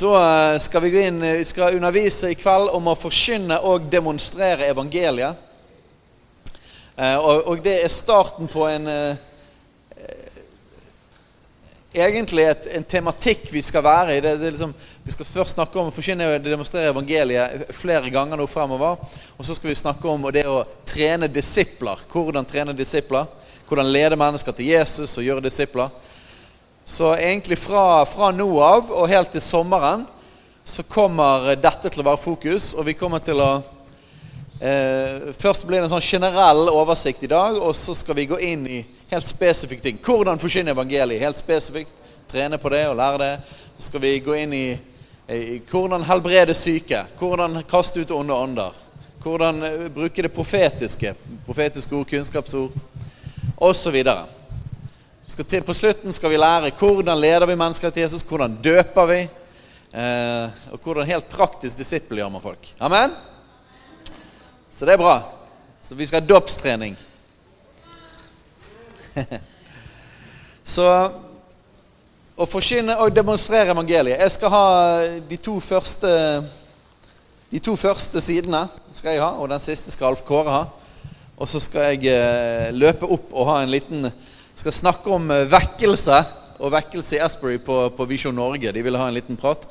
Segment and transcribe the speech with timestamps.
[0.00, 4.68] Da skal vi gå inn, vi skal undervise i kveld om å forkynne og demonstrere
[4.70, 5.40] evangeliet.
[6.94, 9.24] Eh, og, og det er starten på en eh,
[11.98, 14.20] Egentlig et, en tematikk vi skal være i.
[14.22, 18.38] Det, det liksom, vi skal først snakke om å forkynne og demonstrere evangeliet flere ganger
[18.38, 19.00] nå fremover.
[19.34, 22.04] Og så skal vi snakke om det å trene disipler.
[22.12, 23.26] Hvordan trene disipler.
[23.66, 25.90] Hvordan lede mennesker til Jesus og gjøre disipler.
[26.88, 30.06] Så egentlig fra, fra nå av og helt til sommeren
[30.64, 32.70] så kommer dette til å være fokus.
[32.80, 33.48] Og vi kommer til å
[34.56, 38.38] eh, Først blir det en sånn generell oversikt i dag, og så skal vi gå
[38.40, 38.78] inn i
[39.12, 40.00] helt spesifikke ting.
[40.00, 41.20] Hvordan forsyne evangeliet.
[41.26, 41.92] Helt spesifikt.
[42.32, 43.30] Trene på det og lære det.
[43.76, 44.64] Så skal vi gå inn i,
[45.28, 47.04] i hvordan helbrede syke.
[47.20, 48.82] Hvordan kaste ut onde ånder.
[49.20, 51.12] Hvordan eh, bruke det profetiske.
[51.44, 52.80] Profetiske ord, kunnskapsord
[53.60, 54.02] osv.
[55.28, 59.18] Til, på slutten skal vi lære hvordan leder vi mennesker til Jesus, hvordan døper vi,
[59.92, 62.70] eh, og hvordan helt praktisk disippelgjør man folk.
[62.80, 63.12] Amen?
[64.72, 65.20] Så det er bra.
[65.84, 66.96] Så vi skal ha dåpstrening.
[70.74, 70.86] Så
[72.38, 74.66] å forkynne og demonstrere evangeliet Jeg skal ha
[75.26, 76.10] de to første
[77.50, 78.60] De to første sidene
[78.94, 80.64] skal jeg ha, og den siste skal Alf Kåre ha.
[81.38, 84.08] Og så skal jeg eh, løpe opp og ha en liten
[84.58, 86.18] skal snakke om eh, vekkelse
[86.58, 88.72] og vekkelse i Asbury på, på Visjon Norge.
[88.74, 89.62] De ville ha en liten prat.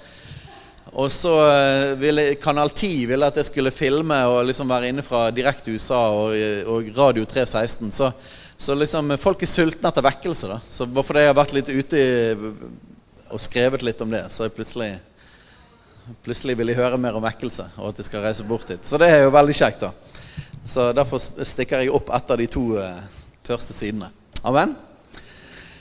[0.93, 5.03] Og så eh, ville Kanal 10 ville at jeg skulle filme og liksom være inne
[5.03, 6.31] fra direkte USA og,
[6.71, 7.91] og Radio 316.
[7.91, 8.11] Så,
[8.55, 10.53] så, liksom folk er sultne etter vekkelse.
[10.53, 10.61] da.
[10.71, 12.03] Så bare fordi jeg har vært litt ute
[13.27, 14.95] og skrevet litt om det, så jeg plutselig
[16.23, 18.79] Plutselig vil jeg høre mer om vekkelse, og at jeg skal reise bort dit.
[18.87, 19.81] Så det er jo veldig kjekt.
[19.83, 20.53] da.
[20.63, 22.63] Så Derfor stikker jeg opp etter de to
[23.43, 24.07] første sidene.
[24.43, 24.75] Amen.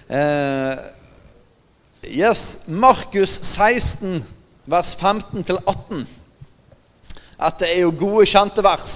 [0.08, 0.76] Eh,
[2.02, 4.24] yes, Markus 16,
[4.64, 6.06] vers 15-18.
[7.36, 8.94] Dette er jo gode, kjente vers.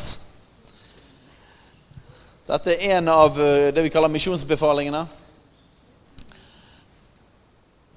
[2.49, 5.05] Dette er en av eh, det vi kaller misjonsbefalingene.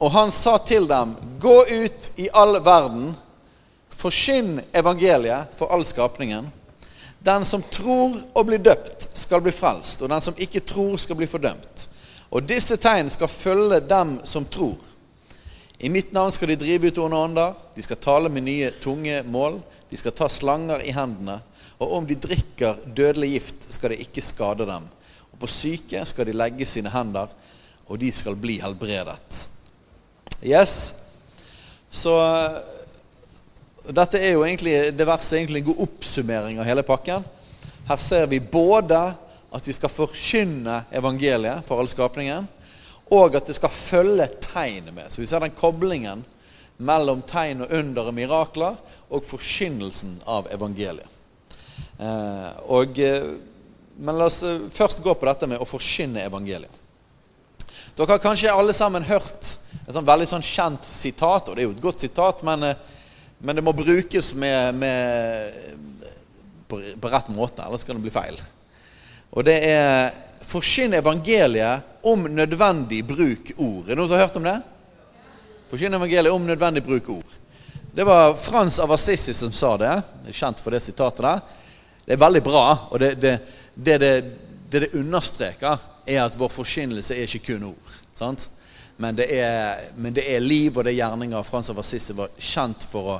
[0.03, 3.13] Og han sa til dem, gå ut i all verden,
[3.95, 6.51] forkynn evangeliet for all skapningen.
[7.23, 11.15] Den som tror og blir døpt, skal bli frelst, og den som ikke tror, skal
[11.15, 11.87] bli fordømt.
[12.33, 14.75] Og disse tegn skal følge dem som tror.
[15.79, 19.21] I mitt navn skal de drive ut onde ånder, de skal tale med nye tunge
[19.23, 21.39] mål, de skal ta slanger i hendene,
[21.79, 24.85] og om de drikker dødelig gift, skal det ikke skade dem.
[25.31, 27.31] Og på syke skal de legge sine hender,
[27.87, 29.47] og de skal bli helbredet.
[30.43, 30.93] Yes.
[31.91, 32.15] Så
[33.91, 37.23] dette er jo egentlig, Det verset er egentlig en god oppsummering av hele pakken.
[37.87, 38.99] Her ser vi både
[39.53, 42.47] at vi skal forkynne evangeliet for all skapningen,
[43.11, 45.11] og at det skal følge tegnet med.
[45.11, 46.23] Så vi ser den koblingen
[46.77, 48.79] mellom tegn og under og mirakler
[49.13, 51.19] og forkynnelsen av evangeliet.
[51.99, 53.27] Eh, og, eh,
[53.97, 56.81] men la oss eh, først gå på dette med å forkynne evangeliet.
[57.93, 61.67] Dere har kanskje alle sammen hørt et sånn veldig sånn kjent sitat, og det er
[61.67, 62.91] jo et godt sitat, men eh,
[63.43, 65.53] men det må brukes med, med,
[66.67, 68.39] på, på, rett måte, ellers kan det bli feil.
[69.35, 70.13] Og det er
[70.47, 73.87] Forsyn evangeliet om nødvendig bruk ord'.
[73.87, 74.57] Er det noen som har hørt om det?
[75.71, 77.35] Forsyn evangeliet om nødvendig bruk ord.
[77.95, 79.93] Det var Frans av Assisi som sa det.
[80.31, 81.41] Kjent for det sitatet der.
[82.05, 83.37] Det er veldig bra, og det det,
[83.75, 84.13] det, det,
[84.69, 85.77] det understreker,
[86.07, 87.97] er at vår forkynnelse er ikke kun ord.
[88.13, 88.47] sant?
[88.97, 91.45] Men det, er, men det er liv og det er gjerninger.
[91.47, 93.19] Frans av Assisi var kjent for å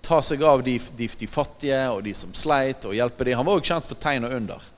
[0.00, 3.36] ta seg av de, de, de, fattige og de som sleit, og hjelpe dem.
[3.38, 4.68] Han var også kjent for tegn og under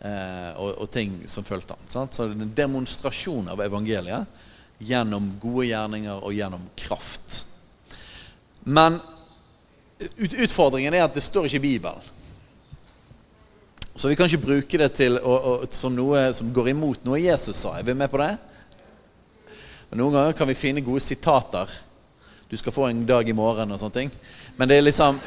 [0.00, 1.78] eh, og, og, ting som fulgte.
[1.92, 2.16] Sant?
[2.16, 4.42] Så det er en demonstrasjon av evangeliet
[4.82, 7.44] gjennom gode gjerninger og gjennom kraft.
[8.66, 8.98] Men
[10.02, 12.12] ut, utfordringen er at det står ikke i Bibelen.
[13.96, 17.22] Så vi kan ikke bruke det til å, å, som noe som går imot noe
[17.22, 17.78] Jesus sa.
[17.78, 18.34] Er vi med på det?
[19.90, 21.70] Og Noen ganger kan vi finne gode sitater.
[22.48, 24.12] Du skal få en dag i morgen og sånne ting.
[24.56, 25.20] Men det er liksom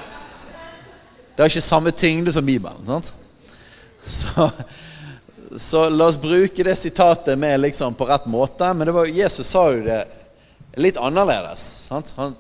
[1.36, 2.86] Det har ikke samme tyngde som Bibelen.
[2.88, 3.14] sant?
[4.04, 4.50] Så,
[5.58, 8.74] så la oss bruke det sitatet med liksom på rett måte.
[8.74, 10.02] Men var, Jesus sa jo det
[10.80, 11.88] litt annerledes.
[11.90, 12.36] Han,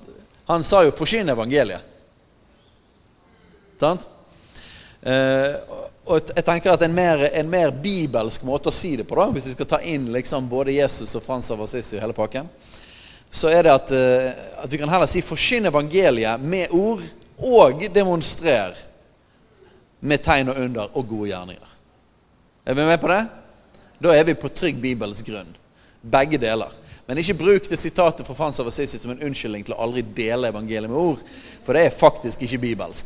[0.45, 1.85] han, sa jo 'forsyn evangeliet'.
[3.79, 4.07] Sant?
[5.01, 5.55] Eh,
[6.09, 9.27] og jeg tenker at en mer, en mer, bibelsk måte å si det på, da,
[9.35, 12.49] hvis vi skal ta inn liksom både Jesus og Frans av Assisi og hele pakken,
[13.29, 17.03] så er det at, uh, at vi kan heller si 'forkynn evangeliet' med ord
[17.37, 18.73] og demonstrer
[20.01, 21.69] med tegn og under og gode gjerninger.
[22.65, 23.23] Er vi med på det?
[24.01, 25.55] Da er vi på trygg bibelsk grunn.
[26.01, 26.71] Begge deler.
[27.05, 30.01] Men ikke bruk det sitatet fra Frans av Assisi som en unnskyldning til å aldri
[30.01, 31.23] dele evangeliet med ord.
[31.65, 33.05] For det er faktisk ikke bibelsk.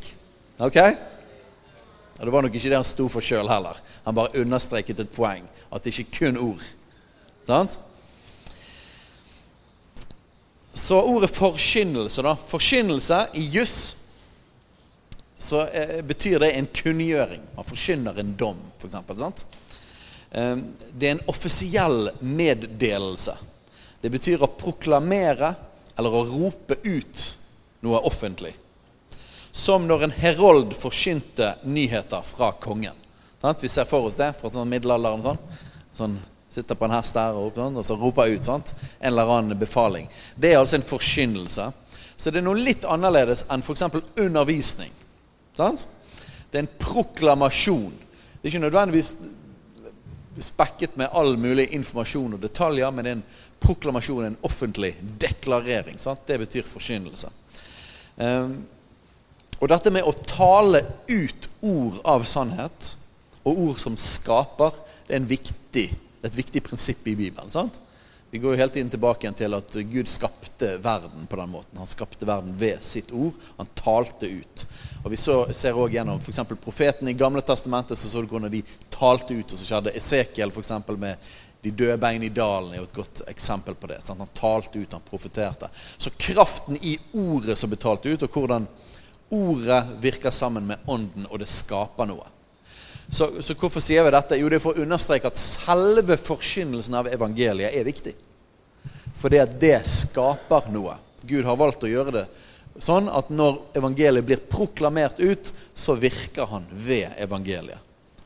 [0.59, 0.79] Ok?
[2.23, 3.75] Og Det var nok ikke det han sto for sjøl heller.
[4.05, 5.43] Han bare understreket et poeng.
[5.67, 6.61] At det ikke kun ord.
[7.43, 7.75] Sant?
[10.71, 12.37] Så ordet forkynnelse, da.
[12.47, 13.75] Forkynnelse i juss
[15.35, 17.43] så eh, betyr det en kunngjøring.
[17.57, 18.95] Man forkynner en dom, f.eks.
[19.19, 19.43] Sant?
[20.31, 20.55] Eh,
[20.95, 23.35] det er en offisiell meddelelse.
[23.99, 25.51] Det betyr å proklamere
[25.99, 27.29] eller å rope ut
[27.83, 28.55] noe offentlig.
[29.53, 32.97] Som når en herold forkynte nyheter fra kongen.
[33.41, 35.21] Sånn, Vi ser for oss det fra sånn middelalderen.
[35.23, 35.37] Sånn.
[35.93, 36.17] sånn
[36.53, 38.61] Sitter på en hest der og, sånn, og så roper ut sånn,
[38.99, 40.05] en eller annen befaling.
[40.37, 41.65] Det er altså en forkynnelse.
[42.15, 43.81] Så det er noe litt annerledes enn f.eks.
[44.21, 44.91] undervisning.
[45.57, 45.87] Sant?
[46.51, 47.95] Det er en proklamasjon.
[48.37, 49.15] Det er ikke nødvendigvis
[50.45, 53.25] spekket med all mulig informasjon og detaljer, men det er en
[53.65, 55.97] proklamasjon, en offentlig deklarering.
[56.01, 56.21] Sant?
[56.27, 57.33] Det betyr forkynnelse.
[58.17, 58.59] Um,
[59.59, 62.95] og dette med å tale ut ord av sannhet,
[63.43, 64.75] og ord som skaper,
[65.07, 65.87] det er viktig,
[66.23, 67.51] et viktig prinsipp i Bibelen.
[67.51, 67.79] sant?
[68.33, 71.77] Vi går jo hele tiden tilbake igjen til at Gud skapte verden på den måten.
[71.77, 73.35] Han skapte verden ved sitt ord.
[73.59, 74.63] Han talte ut.
[75.03, 76.39] Og Vi så, ser også gjennom f.eks.
[76.63, 79.53] profeten i Gamle testamentet så, så du hvordan de talte ut.
[79.53, 81.21] og så skjedde Esekiel for eksempel, med
[81.61, 83.99] de døde bein i dalen er jo et godt eksempel på det.
[84.01, 84.25] Sant?
[84.25, 85.69] Han talte ut, han profeterte.
[85.97, 88.65] Så kraften i ordet som ble talt ut, og hvordan
[89.33, 92.29] ordet virker sammen med ånden, og det skaper noe.
[93.13, 94.37] Så, så, hvorfor sier vi dette?
[94.39, 98.15] Jo, det er for å understreke at selve forkynnelsen av evangeliet er viktig.
[99.19, 100.95] Fordi at det skaper noe.
[101.23, 102.25] Gud har valgt å gjøre det
[102.81, 107.79] sånn at når evangeliet blir proklamert ut, så virker han ved evangeliet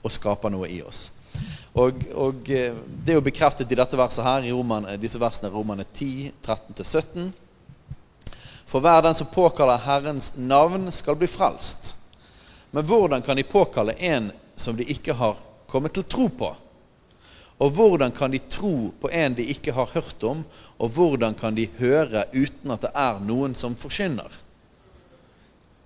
[0.05, 1.09] og skaper noe i oss.
[1.77, 5.51] Og, og eh, Det er jo bekreftet i dette verset her, i Roman, disse versene
[5.53, 7.27] Romane 10, 13-17.
[8.67, 11.95] For hver den som påkaller Herrens navn, skal bli frelst.
[12.71, 15.37] Men hvordan kan de påkalle en som de ikke har
[15.67, 16.49] kommet til tro på?
[17.57, 20.43] Og hvordan kan de tro på en de ikke har hørt om,
[20.77, 24.29] og hvordan kan de høre uten at det er noen som forkynner?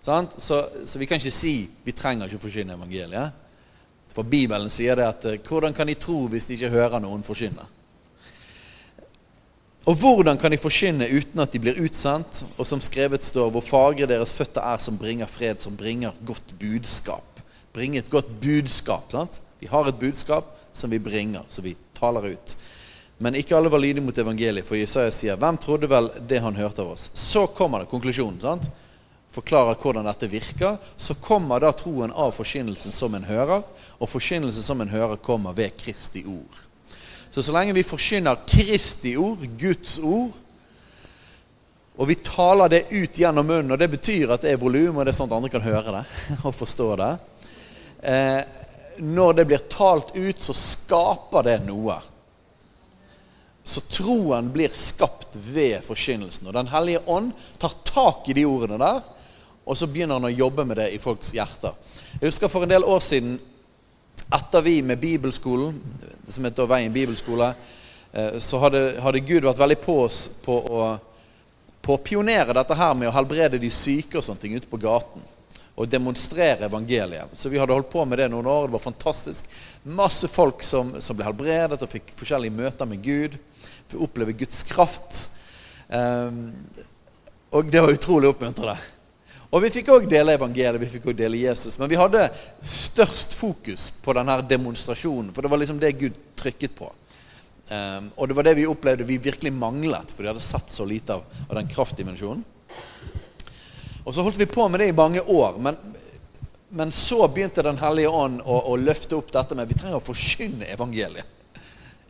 [0.02, 3.38] Så, så, vi kan ikke si vi trenger ikke forkynne evangeliet.
[4.12, 7.22] For Bibelen sier det at eh, hvordan kan de tro hvis de ikke hører noen
[7.24, 7.64] forkynne?
[9.86, 12.44] Og hvordan kan de forkynne uten at de blir utsendt?
[12.58, 16.54] Og som skrevet står, hvor fagre deres føtter er som bringer fred, som bringer godt
[16.60, 17.32] budskap
[17.74, 19.12] bringe et godt budskap.
[19.12, 19.40] Sant?
[19.60, 22.56] Vi har et budskap som vi bringer, som vi taler ut.
[23.22, 26.56] Men ikke alle var lydige mot evangeliet, for Jesaja sier 'Hvem trodde vel det han
[26.56, 28.42] hørte av oss?' Så kommer det konklusjonen.
[28.42, 28.70] sant?
[29.32, 30.78] Forklarer hvordan dette virker.
[30.98, 33.64] Så kommer da troen av forkynnelsen som en hører,
[34.00, 36.71] og forkynnelsen som en hører, kommer ved Kristi ord.
[37.32, 40.34] Så så lenge vi forkynner Kristi ord, Guds ord,
[41.96, 45.06] og vi taler det ut gjennom munnen, og det betyr at det er volum, og
[45.06, 46.04] det er sånn at andre kan høre det
[46.48, 47.12] og forstå det,
[48.10, 48.42] eh,
[49.02, 51.96] når det blir talt ut, så skaper det noe.
[53.64, 56.50] Så troen blir skapt ved forkynnelsen.
[56.50, 57.32] Og Den hellige ånd
[57.62, 59.00] tar tak i de ordene der,
[59.62, 61.78] og så begynner han å jobbe med det i folks hjerter.
[62.18, 63.38] Jeg husker for en del år siden,
[64.32, 65.76] etter vi med bibelskolen,
[66.28, 67.54] som heter Veien bibelskole,
[68.14, 70.88] eh, så hadde, hadde Gud vært veldig på oss på å,
[71.82, 74.80] på å pionere dette her med å helbrede de syke og sånne ting ute på
[74.82, 75.24] gaten
[75.76, 77.32] og demonstrere evangeliet.
[77.36, 78.68] Så vi hadde holdt på med det noen år.
[78.68, 79.48] Det var fantastisk.
[79.84, 83.38] Masse folk som, som ble helbredet og fikk forskjellige møter med Gud.
[83.90, 85.24] Fikk oppleve Guds kraft.
[85.88, 86.52] Um,
[87.56, 88.78] og det var utrolig oppmuntrende.
[89.52, 91.76] Og vi fikk òg dele evangeliet, vi fikk også dele Jesus.
[91.80, 92.24] Men vi hadde
[92.64, 96.88] størst fokus på denne demonstrasjonen, for det var liksom det Gud trykket på.
[97.72, 100.88] Um, og det var det vi opplevde vi virkelig manglet, for de hadde sett så
[100.88, 102.44] lite av, av den kraftdimensjonen.
[104.02, 105.60] Og så holdt vi på med det i mange år.
[105.62, 105.78] Men,
[106.70, 110.04] men så begynte Den hellige ånd å, å, løfte opp dette med vi trenger å
[110.04, 111.28] forkynne evangeliet.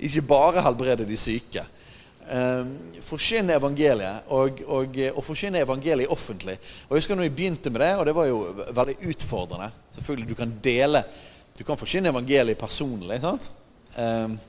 [0.01, 1.65] Ikke bare helbrede de syke.
[2.31, 6.53] Um, forkynne evangeliet, og, og, og, forkynne evangeliet offentlig.
[6.85, 8.37] Og Jeg husker når vi begynte med det, og det var jo
[8.77, 9.71] veldig utfordrende.
[9.95, 11.03] Selvfølgelig, Du kan dele,
[11.57, 13.21] du kan forkynne evangeliet personlig.
[13.21, 13.51] sant?
[13.97, 14.39] Um,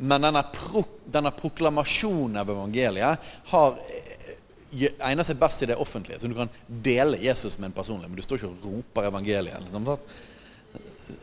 [0.00, 3.76] men denne, pro, denne proklamasjonen av evangeliet har
[4.78, 6.20] egner seg best i det offentlige.
[6.20, 9.66] Så du kan dele Jesus med en personlig, men du står ikke og roper evangeliet.
[9.66, 9.88] Liksom,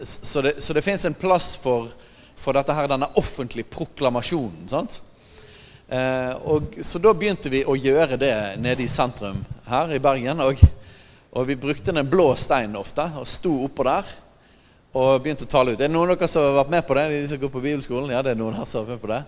[0.04, 1.90] så det, så det fins en plass for,
[2.36, 4.68] for, dette her, denne offentlige proklamasjonen.
[4.70, 5.02] sant?
[5.88, 9.40] Eh, og, så da begynte vi å gjøre det nede i sentrum
[9.70, 10.44] her i Bergen.
[10.44, 10.64] Og,
[11.32, 14.16] og vi brukte den blå steinen ofte og sto oppå der
[14.98, 15.80] og begynte å tale ut.
[15.80, 17.08] Er det noen av dere som har vært med på det?
[17.14, 18.14] De som går på bibelskolen?
[18.16, 19.24] Ja, det er noen her som har vært med på det.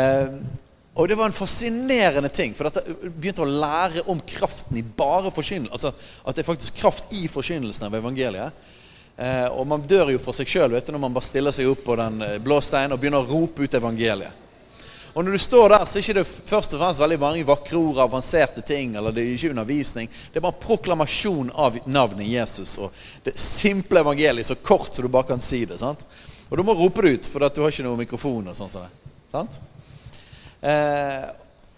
[0.00, 0.62] Eh,
[0.94, 5.32] Og det var en fascinerende ting, for dette begynte å lære om kraften i bare
[5.34, 5.74] forkynnelsen.
[5.74, 5.90] Altså
[6.22, 8.54] at det er faktisk kraft i forkynnelsen av evangeliet.
[9.18, 11.96] Eh, og man dør jo for seg sjøl når man bare stiller seg opp på
[11.98, 14.42] den eh, blå steinen og begynner å rope ut evangeliet.
[15.14, 17.78] Og når du står der, så er det ikke først og fremst veldig mange vakre
[17.78, 20.08] ord, avanserte ting, eller det er ikke undervisning.
[20.10, 22.90] Det er bare proklamasjon av navnet Jesus og
[23.22, 25.78] det simple evangeliet, så kort som du bare kan si det.
[25.78, 26.02] sant?
[26.50, 28.74] Og du må rope det ut, for du har ikke noen mikrofon og sånn.
[29.30, 29.60] sant?
[30.66, 31.22] Eh,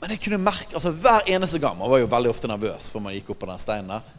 [0.00, 3.02] men jeg kunne merke altså Hver eneste gang Man var jo veldig ofte nervøs før
[3.02, 4.12] man gikk opp på den steinen der.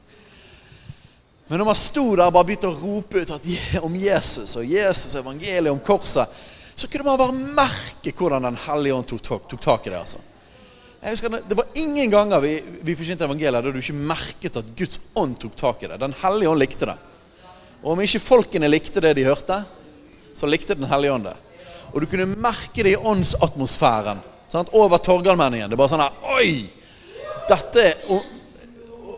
[1.47, 3.49] Men når man sto der og bare begynte å rope ut at,
[3.87, 6.27] om Jesus og Jesus evangeliet om korset,
[6.77, 9.99] så kunne man bare merke hvordan Den hellige ånd tok, tok, tak i det.
[9.99, 10.19] altså.
[11.01, 12.53] Jeg husker, Det var ingen ganger vi,
[12.85, 15.99] vi forsynte evangeliet da du ikke merket at Guds ånd tok tak i det.
[15.99, 16.97] Den hellige ånd likte det.
[17.81, 19.63] Og om ikke folkene likte det de hørte,
[20.37, 21.35] så likte Den hellige ånd det.
[21.93, 24.69] Og du kunne merke det i åndsatmosfæren Sant?
[24.71, 25.67] Over Torgallmenningen.
[25.67, 26.51] Det er bare sånn her Oi!
[27.47, 28.23] Dette og,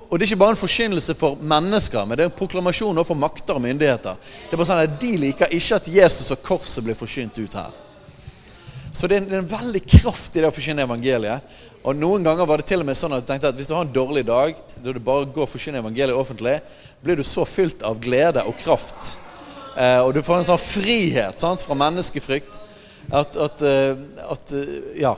[0.09, 3.19] og, det er ikke bare en forkynnelse for mennesker, men det er en proklamasjon for
[3.19, 4.17] makter og myndigheter.
[4.17, 7.57] Det er bare sånn at De liker ikke at Jesus og korset blir forkynt ut
[7.59, 7.75] her.
[8.91, 11.57] Så det er, en, det er en veldig kraft i det å forkynne evangeliet.
[11.85, 13.75] Og Noen ganger var det til og med sånn at jeg tenkte at hvis du
[13.77, 16.57] har en dårlig dag, da du bare går og forkynner evangeliet offentlig,
[17.05, 19.13] blir du så fylt av glede og kraft.
[19.77, 22.59] Eh, og du får en sånn frihet sant, fra menneskefrykt
[23.13, 25.15] at, at, eh, at, eh, Ja.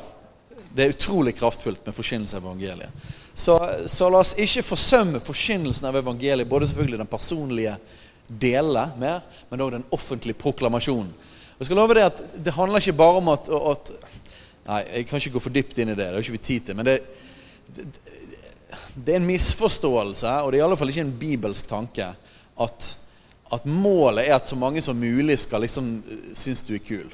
[0.71, 3.07] Det er utrolig kraftfullt med forkynnelse av evangeliet.
[3.41, 3.55] Så,
[3.89, 7.73] så, la oss ikke forsømme forkynnelsen av evangeliet, både selvfølgelig den personlige
[8.29, 11.09] delen mer, men òg den offentlige proklamasjonen.
[11.57, 13.91] Jeg skal love deg at Det handler ikke bare om at, at,
[14.61, 16.05] Nei, jeg kan ikke gå for dypt inn i det.
[16.05, 16.77] Det har ikke vi tid til.
[16.77, 16.99] Men det,
[17.73, 17.85] det,
[18.93, 22.11] det er en misforståelse, og det er i alle fall ikke en bibelsk tanke,
[22.61, 22.89] at,
[23.57, 25.95] at målet er at så mange som mulig skal liksom
[26.37, 27.09] synes du er kul.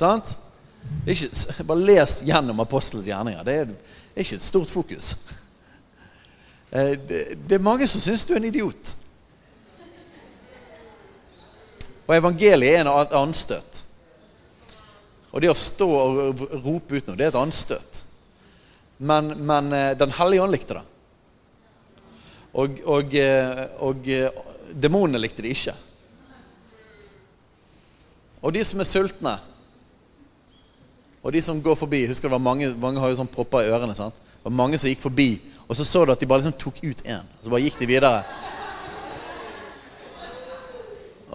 [0.00, 0.38] Sant?
[1.08, 1.28] Ikke,
[1.64, 3.44] bare les gjennom apostelens gjerninger.
[3.44, 3.74] Det er,
[4.18, 5.12] ikke et stort fokus.
[6.70, 8.94] Eh, det, det er mange som syns du er en idiot.
[12.08, 13.82] Og evangeliet er en anstøt.
[15.32, 18.04] Og det å stå og rope ut noe, det er et anstøt.
[18.98, 20.86] Men, men eh, Den hellige ånd likte det.
[22.58, 24.08] Og, og, eh, og
[24.72, 25.76] demonene likte det ikke.
[28.42, 29.38] Og de som er sultne
[31.28, 33.68] og de som går forbi Husker det var mange, mange har jo sånn propper i
[33.68, 33.92] ørene.
[33.94, 34.16] sant?
[34.16, 35.34] Det var mange som gikk forbi,
[35.68, 37.26] og så så du at de bare liksom tok ut én.
[37.42, 38.22] Så bare gikk de videre.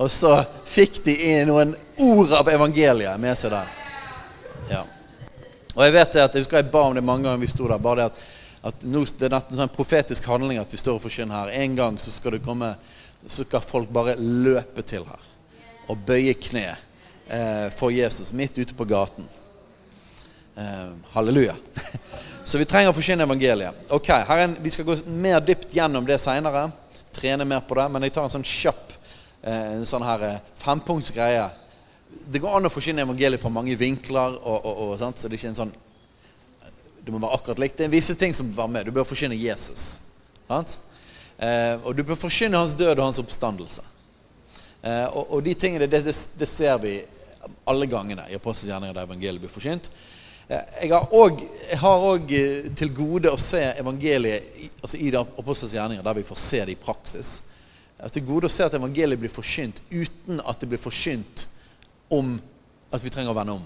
[0.01, 0.31] Og så
[0.65, 3.69] fikk de inn noen ord av evangeliet med seg der.
[4.71, 4.79] Ja.
[5.75, 7.69] Og jeg vet det at, jeg husker jeg ba om det mange ganger vi sto
[7.69, 7.77] der.
[7.77, 8.23] bare det at,
[8.71, 11.53] at nå, Det er en sånn profetisk handling at vi står og forkynner her.
[11.61, 12.73] En gang så skal det komme,
[13.27, 15.29] så skal folk bare løpe til her
[15.91, 19.29] og bøye kne eh, for Jesus midt ute på gaten.
[20.57, 21.55] Uh, halleluja.
[22.43, 23.87] Så vi trenger å forsyne evangeliet.
[23.95, 26.67] Ok, en, Vi skal gå mer dypt gjennom det seinere.
[27.15, 27.87] Trene mer på det.
[27.89, 31.47] Men jeg tar en sånn kjapp uh, en sånn her uh, fempunktsgreie.
[32.29, 34.37] Det går an å forsyne evangeliet fra mange vinkler.
[34.43, 35.73] Og, og, og, så Det er ikke en sånn
[37.01, 37.79] Det må være akkurat likt.
[37.81, 38.85] Det er visse ting som var med.
[38.85, 40.01] Du bør forsyne Jesus.
[40.47, 40.79] Sant?
[41.43, 43.81] og du bør forsyne hans død og hans oppstandelse.
[44.85, 46.93] Og, og, de tingene, det, det, det ser vi
[47.67, 49.89] alle gangene i Apostelens gjerninger der evangeliet blir forkynt.
[50.53, 56.25] Jeg har òg eh, til gode å se evangeliet altså i apostels gjerninger, der vi
[56.27, 57.35] får se det i praksis.
[57.97, 61.47] Jeg har til gode å se at evangeliet blir forkynt uten at det blir forkynt
[62.13, 62.35] om
[62.93, 63.63] at vi trenger å vende om.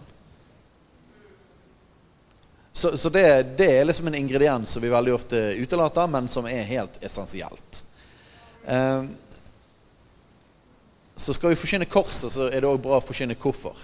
[2.77, 3.25] Så, så det,
[3.57, 7.81] det, er liksom en ingrediens som vi veldig ofte utelater, men som er helt essensielt.
[8.69, 9.07] Eh,
[11.17, 13.79] så skal vi forkynne korset, så er det òg bra å forkynne hvorfor.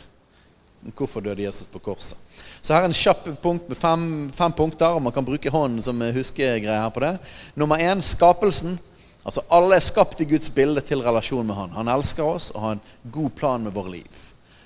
[0.92, 2.18] Hvorfor døde Jesus på korset?
[2.62, 5.82] Så her er en kjapp punkt med fem, fem punkter, og man kan bruke hånden
[5.84, 7.13] som huskegreie her på det.
[7.56, 8.78] Nummer én skapelsen.
[9.24, 11.75] Altså Alle er skapt i Guds bilde til relasjon med Han.
[11.78, 14.20] Han elsker oss og har en god plan med våre liv.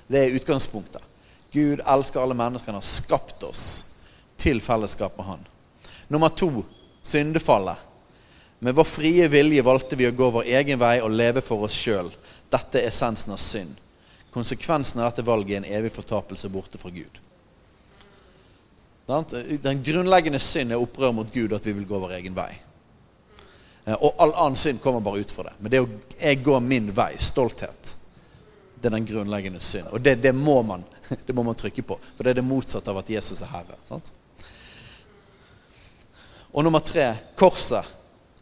[0.08, 1.02] Det er utgangspunktet.
[1.52, 2.72] Gud elsker alle mennesker.
[2.72, 3.62] Han har skapt oss
[4.36, 5.46] til fellesskap med Han.
[6.08, 6.64] Nummer to
[7.02, 7.76] syndefallet.
[8.58, 11.76] Med vår frie vilje valgte vi å gå vår egen vei og leve for oss
[11.78, 12.10] sjøl.
[12.50, 13.76] Dette er essensen av synd.
[14.38, 17.16] Konsekvensen av dette valget er en evig fortapelse borte fra Gud.
[19.64, 22.52] Den grunnleggende synd er opprør mot Gud, at vi vil gå vår egen vei.
[23.82, 25.56] Eh, og all annen synd kommer bare ut fra det.
[25.58, 25.88] Men det å
[26.20, 27.96] jeg går min vei, stolthet,
[28.78, 29.90] det er den grunnleggende synd.
[29.90, 30.86] Og det, det, må man,
[31.26, 31.98] det, må man, trykke på.
[32.14, 33.82] For det er det motsatte av at Jesus er herre.
[33.90, 34.14] Sant?
[36.54, 37.90] Og nummer tre korset.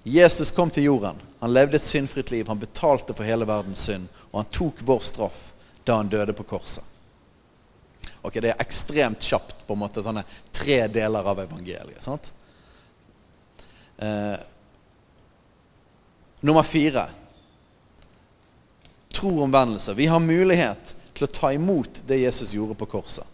[0.05, 1.25] Jesus kom til jorden.
[1.41, 2.53] Han levde et syndfritt liv.
[2.53, 4.13] Han betalte for hele verdens synd.
[4.35, 5.45] Og han tok vår straff
[5.87, 6.85] da han døde på korset.
[8.23, 12.03] Ok, Det er ekstremt kjapt, på en måte, sånne tre deler av evangeliet.
[12.03, 12.33] sant?
[13.99, 14.37] Eh,
[16.41, 17.07] nummer fire
[19.15, 19.95] tro omvendelse.
[19.95, 23.25] Vi har mulighet til å ta imot det Jesus gjorde på korset.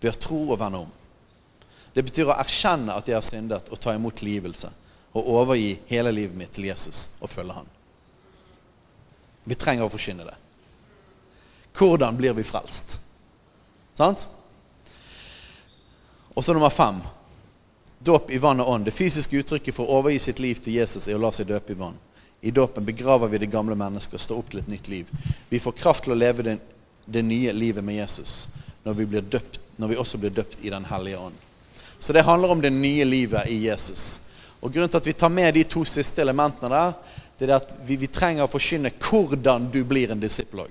[0.00, 0.90] Ved å tro og vende om.
[1.94, 4.68] Det betyr å erkjenne at jeg har syndet, og ta imot livelse.
[5.14, 7.70] Og overgi hele livet mitt til Jesus og følge han.
[9.44, 10.41] Vi trenger å forkynne det.
[11.78, 12.98] Hvordan blir vi frelst?
[13.94, 14.28] Sant?
[16.34, 17.00] Og så nummer fem.
[17.98, 18.84] Dåp i vann og ånd.
[18.84, 21.74] Det fysiske uttrykket for å overgi sitt liv til Jesus er å la seg døpe
[21.74, 21.98] i vann.
[22.42, 25.10] I dåpen begraver vi det gamle mennesket og står opp til et nytt liv.
[25.48, 26.56] Vi får kraft til å leve det,
[27.04, 28.48] det nye livet med Jesus
[28.82, 31.34] når vi, døpt, når vi, også blir døpt i Den hellige ånd.
[31.98, 34.20] Så det handler om det nye livet i Jesus.
[34.60, 36.96] Og Grunnen til at vi tar med de to siste elementene der,
[37.38, 40.64] det er at vi, vi trenger å forkynne hvordan du blir en disippel.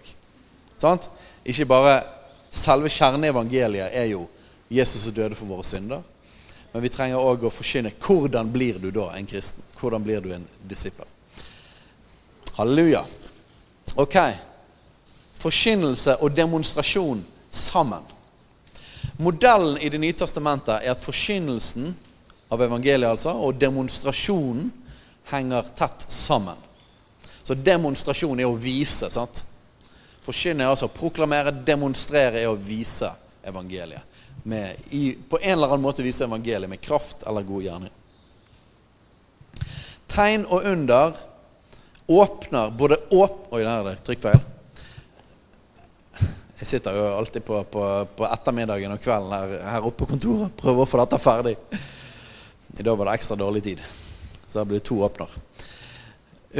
[1.45, 2.01] Ikke bare
[2.51, 4.25] Selve kjernen i evangeliet er jo
[4.67, 6.01] Jesus som døde for våre synder.
[6.73, 9.63] Men vi trenger òg å forkynne hvordan blir du da en kristen.
[9.79, 11.07] Hvordan blir du en disippel?
[12.57, 13.05] Halleluja.
[13.95, 14.17] Ok.
[15.39, 18.03] Forkynnelse og demonstrasjon sammen.
[19.17, 21.93] Modellen i Det nye testamentet er at forkynnelsen
[22.51, 24.71] av evangeliet altså, og demonstrasjonen
[25.31, 26.59] henger tett sammen.
[27.43, 29.09] Så demonstrasjon er å vise.
[29.09, 29.43] sant?
[30.21, 33.09] Forkynne er altså å proklamere, demonstrere er å vise
[33.47, 34.19] evangeliet.
[34.43, 37.97] Med, i, på en eller annen måte vise evangeliet med kraft eller god gjerning.
[40.11, 41.17] Tegn og under
[42.11, 43.47] åpner både åp...
[43.53, 44.41] Oi, der er det trykkfeil.
[46.61, 47.85] Jeg sitter jo alltid på, på,
[48.17, 51.55] på ettermiddagen og kvelden her, her, oppe på kontoret prøver å få dette ferdig.
[52.77, 53.81] I dag var det ekstra dårlig tid,
[54.45, 55.33] så da blir det to åpner.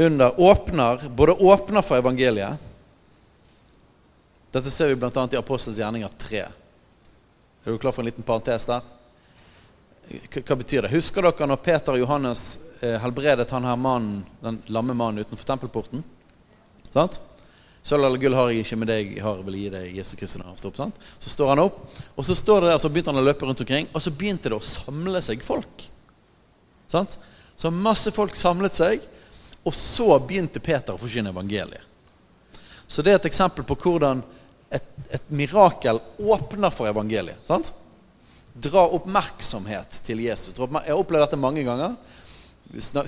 [0.02, 2.71] Under åpner, både åpner for evangeliet
[4.52, 5.28] Dette ser vi bl.a.
[5.32, 6.40] i Apostels gjerninger 3.
[7.64, 8.82] Er du klar for en liten parentes der?
[10.44, 10.90] Hva betyr det?
[10.92, 12.42] Husker dere når Peter og Johannes
[12.82, 16.02] eh, helbredet han her mannen, den lamme mannen utenfor tempelporten?
[16.92, 17.20] Sant?
[17.82, 20.66] Sølv eller gull har jeg ikke, men det jeg har, vil gi deg Jesus Kristus.
[20.76, 21.00] Sant?
[21.18, 21.80] Så står han opp,
[22.12, 24.52] og så står det der, så begynte han å løpe rundt omkring, og så begynte
[24.52, 25.86] det å samle seg folk.
[26.92, 27.16] Sant?
[27.56, 29.08] Så masse folk samlet seg,
[29.64, 31.88] og så begynte Peter å forsyne evangeliet.
[32.86, 34.20] Så det er et eksempel på hvordan
[34.78, 37.40] et, et mirakel åpner for evangeliet.
[37.48, 37.72] sant?
[38.52, 40.54] dra oppmerksomhet til Jesus.
[40.56, 41.96] Jeg har opplevd dette mange ganger.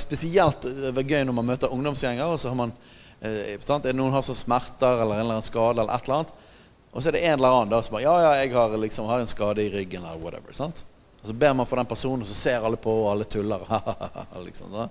[0.00, 2.24] Spesielt det er gøy når man møter ungdomsgjenger.
[2.24, 2.72] og så har man,
[3.20, 3.85] eh, sant?
[3.85, 6.33] Noen har så smerter eller en eller annen skade, eller et eller annet.
[6.92, 9.07] Og så er det en eller annen da som bare Ja, ja, jeg har, liksom,
[9.07, 10.53] har en skade i ryggen, eller whatever.
[10.53, 10.85] sant?
[11.22, 13.61] Og Så ber man for den personen, og så ser alle på, og alle tuller.
[14.46, 14.88] liksom.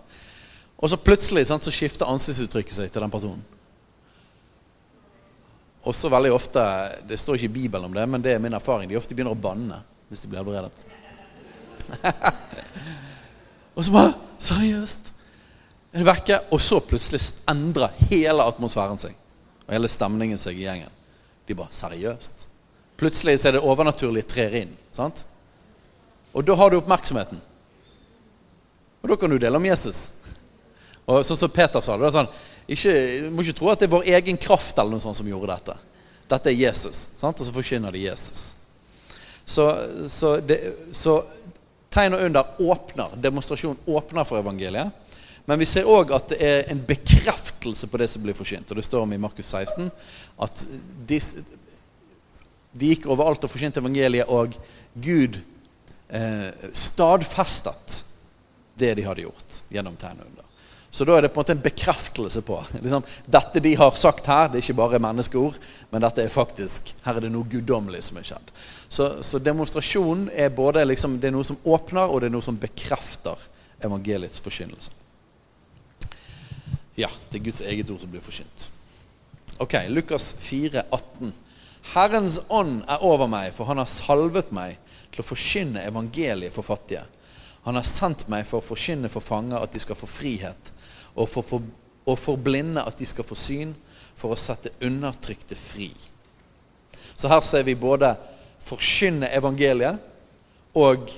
[0.78, 3.44] Og så plutselig sant, så skifter ansiktsuttrykket seg til den personen.
[5.84, 6.64] Og så veldig ofte
[7.08, 8.90] Det står ikke i Bibelen om det, men det er min erfaring.
[8.90, 10.72] De ofte begynner å banne hvis de blir helbredet.
[13.76, 15.12] og så bare Seriøst?
[15.94, 16.40] Er det vekke?
[16.54, 19.14] Og så plutselig endrer hele atmosfæren seg.
[19.66, 20.92] Og hele stemningen seg i gjengen.
[21.48, 22.48] De bare Seriøst?
[23.00, 24.76] Plutselig så er det overnaturlige trer inn.
[24.92, 25.24] sant?
[26.34, 27.42] Og da har du oppmerksomheten.
[29.04, 30.10] Og da kan du dele om Jesus.
[31.06, 32.32] Og sånn som Peter sa det, det er sånn,
[32.68, 32.94] ikke,
[33.32, 35.78] må ikke tro at det er vår egen kraft eller noe sånt som gjorde dette.
[36.32, 37.08] Dette er Jesus.
[37.20, 37.40] sant?
[37.40, 38.54] Og så forkynner de Jesus.
[39.46, 39.66] Så,
[40.08, 40.60] så, det,
[40.96, 41.18] så
[41.92, 44.92] tegn og under åpner, demonstrasjon åpner for evangeliet.
[45.46, 48.70] Men vi ser òg at det er en bekreftelse på det som blir forkynt.
[48.72, 49.92] Og det står om i Markus 16
[50.46, 50.64] at
[51.10, 51.20] de,
[52.80, 54.56] de gikk overalt og forkynte evangeliet, og
[54.96, 55.42] Gud
[56.08, 58.00] eh, stadfestet
[58.80, 60.48] det de hadde gjort gjennom tegn og under.
[60.94, 64.28] Så da er det på en måte en bekreftelse på liksom, dette de har sagt
[64.30, 65.56] her, det er ikke bare menneskeord,
[65.90, 68.52] men dette er faktisk her er det noe guddommelig som er skjedd.
[68.94, 72.46] Så, så demonstrasjonen er både liksom, det er noe som åpner, og det er noe
[72.46, 73.42] som bekrefter
[73.82, 74.94] evangeliets forkynnelse.
[76.94, 78.68] Ja, det er Guds eget ord som blir forkynt.
[79.66, 81.34] Ok, Lukas 4, 18.
[81.96, 84.78] Herrens ånd er over meg, for han har salvet meg
[85.10, 87.02] til å forkynne evangeliet for fattige.
[87.66, 90.73] Han har sendt meg for å forkynne for fanger at de skal få frihet,
[91.16, 91.66] og for, for,
[92.06, 93.74] og for blinde at de skal få syn,
[94.14, 95.90] for å sette undertrykte fri.
[97.18, 98.14] Så her ser vi både
[98.64, 100.00] forkynne evangeliet
[100.78, 101.10] og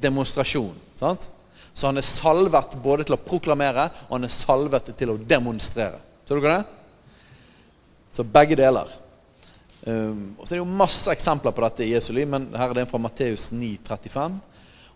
[0.00, 0.74] demonstrasjon.
[0.98, 1.28] Sant?
[1.74, 5.98] Så han er salvet både til å proklamere og han er salvet til å demonstrere.
[6.24, 6.82] Ser dere det?
[8.14, 8.90] Så begge deler.
[9.84, 12.70] Um, og så er det jo masse eksempler på dette i Jesu liv, men her
[12.70, 14.38] er det en fra Matteus 9, 35.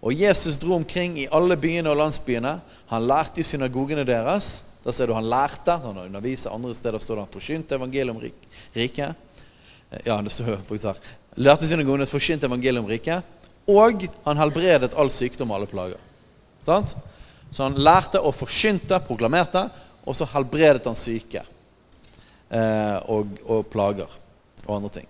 [0.03, 2.59] Og Jesus dro omkring i alle byene og landsbyene.
[2.93, 4.63] Han lærte i synagogene deres.
[4.85, 5.75] Da ser du han lærte.
[5.85, 8.23] Han underviser Andre steder står det han forkynte evangeliet om
[8.77, 9.17] riket.
[10.05, 11.01] Ja, det står faktisk her.
[11.37, 13.23] lærte synagogene et forkynt evangeliet om riket,
[13.69, 16.01] og han helbredet all sykdom og alle plager.
[16.65, 16.97] Sant?
[17.53, 19.69] Så han lærte og forkynte, proklamerte,
[20.05, 21.41] og så helbredet han syke
[22.51, 24.19] eh, og, og, plager
[24.67, 25.09] og andre ting.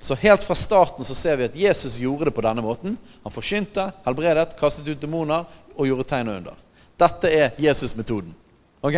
[0.00, 2.96] Så helt fra starten så ser vi at Jesus gjorde det på denne måten.
[3.22, 5.44] Han forkynte, helbredet, kastet ut demoner
[5.76, 6.62] og gjorde tegn og under.
[7.00, 8.32] Dette er Jesus-metoden.
[8.84, 8.96] Ok?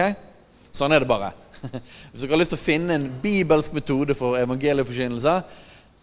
[0.75, 1.33] Sånn er det bare.
[2.13, 5.35] Hvis dere har lyst til å finne en bibelsk metode for evangelieforkynnelse,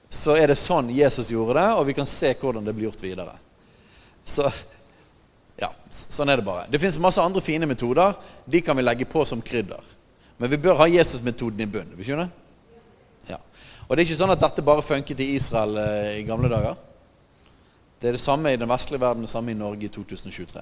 [0.09, 3.03] så er det sånn Jesus gjorde det, og vi kan se hvordan det blir gjort
[3.03, 3.35] videre.
[4.27, 4.47] Så
[5.59, 6.67] ja, sånn er det bare.
[6.71, 8.15] Det fins masse andre fine metoder.
[8.45, 9.95] De kan vi legge på som krydder.
[10.39, 12.29] Men vi bør ha Jesus-metoden i bunnen.
[13.89, 16.77] Og det er ikke sånn at dette bare funket i Israel eh, i gamle dager.
[17.99, 20.61] Det er det samme i den vestlige verden, det samme i Norge i 2023.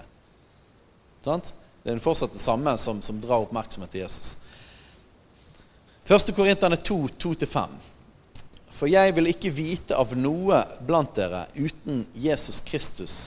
[1.28, 1.52] Sant?
[1.84, 4.38] Det er fortsatt det samme som, som drar oppmerksomhet til Jesus.
[6.08, 6.32] 1.
[6.36, 7.76] Korinterne 2, 2-5.
[8.72, 13.18] For jeg vil ikke vite av noe blant dere uten Jesus Kristus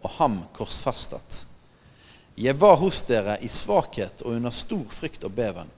[0.00, 1.42] og ham korsfestet.
[2.40, 5.68] Jeg var hos dere i svakhet og under stor frykt og beven.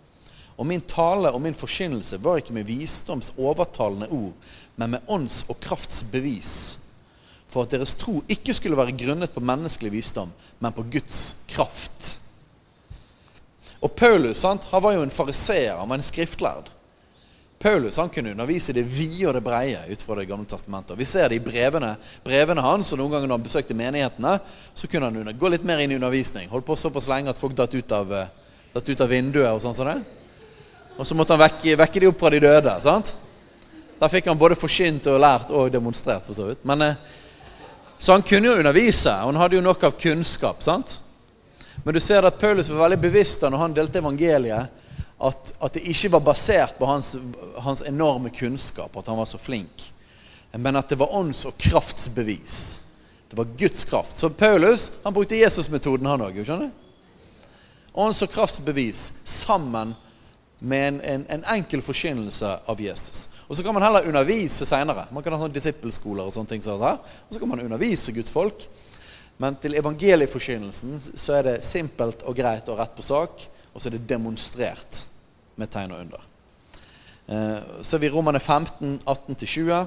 [0.57, 4.35] Og min tale og min forkynnelse var ikke med visdoms overtalende ord,
[4.77, 6.55] men med ånds og krafts bevis,
[7.49, 12.19] for at deres tro ikke skulle være grunnet på menneskelig visdom, men på Guds kraft.
[13.83, 16.71] Og Paulus sant, han var jo en fariseer, han var en skriftlærd.
[17.63, 20.99] Paulus han kunne undervise det vide og det breie ut fra Det gamle testamentet.
[20.99, 21.93] Vi ser det i brevene,
[22.25, 24.33] brevene hans, og noen ganger når han besøkte menighetene,
[24.75, 26.49] så kunne han gå litt mer inn i undervisning.
[26.51, 28.33] Holdt på såpass lenge at folk datt ut av, eh,
[28.75, 29.53] datt ut av vinduet.
[29.55, 30.01] Og sånn som det.
[30.97, 32.75] Og så måtte han vekke, vekke de opp fra de døde.
[32.81, 33.15] sant?
[34.01, 36.65] Der fikk han både forkynt og lært og demonstrert, for så vidt.
[36.65, 36.95] Men, eh,
[37.99, 40.63] så han kunne jo undervise, og han hadde jo nok av kunnskap.
[40.63, 41.01] sant?
[41.85, 44.69] Men du ser at Paulus var veldig bevisst da når han delte evangeliet,
[45.23, 47.17] at, at, det ikke var basert på hans,
[47.63, 49.93] hans, enorme kunnskap, at han var så flink,
[50.53, 52.81] men at det var ånds- og kraftsbevis.
[53.31, 54.17] Det var Guds kraft.
[54.17, 56.71] Så Paulus han brukte Jesus-metoden, han òg.
[57.95, 59.95] Ånds- og kraftsbevis sammen
[60.63, 63.29] med en, en, en enkel forkynnelse av Jesus.
[63.49, 65.09] Og Så kan man heller undervise seinere.
[65.13, 66.63] Man kan ha sånn disippelskoler og sånne ting.
[66.65, 68.63] Sånn og så kan man undervise Guds folk.
[69.43, 73.43] Men til evangelieforkynnelsen så er det simpelt og greit og rett på sak.
[73.73, 75.03] Og så er det demonstrert
[75.59, 76.29] med tegn og under.
[77.27, 79.83] Eh, så er vi Romerne 15, 18-20.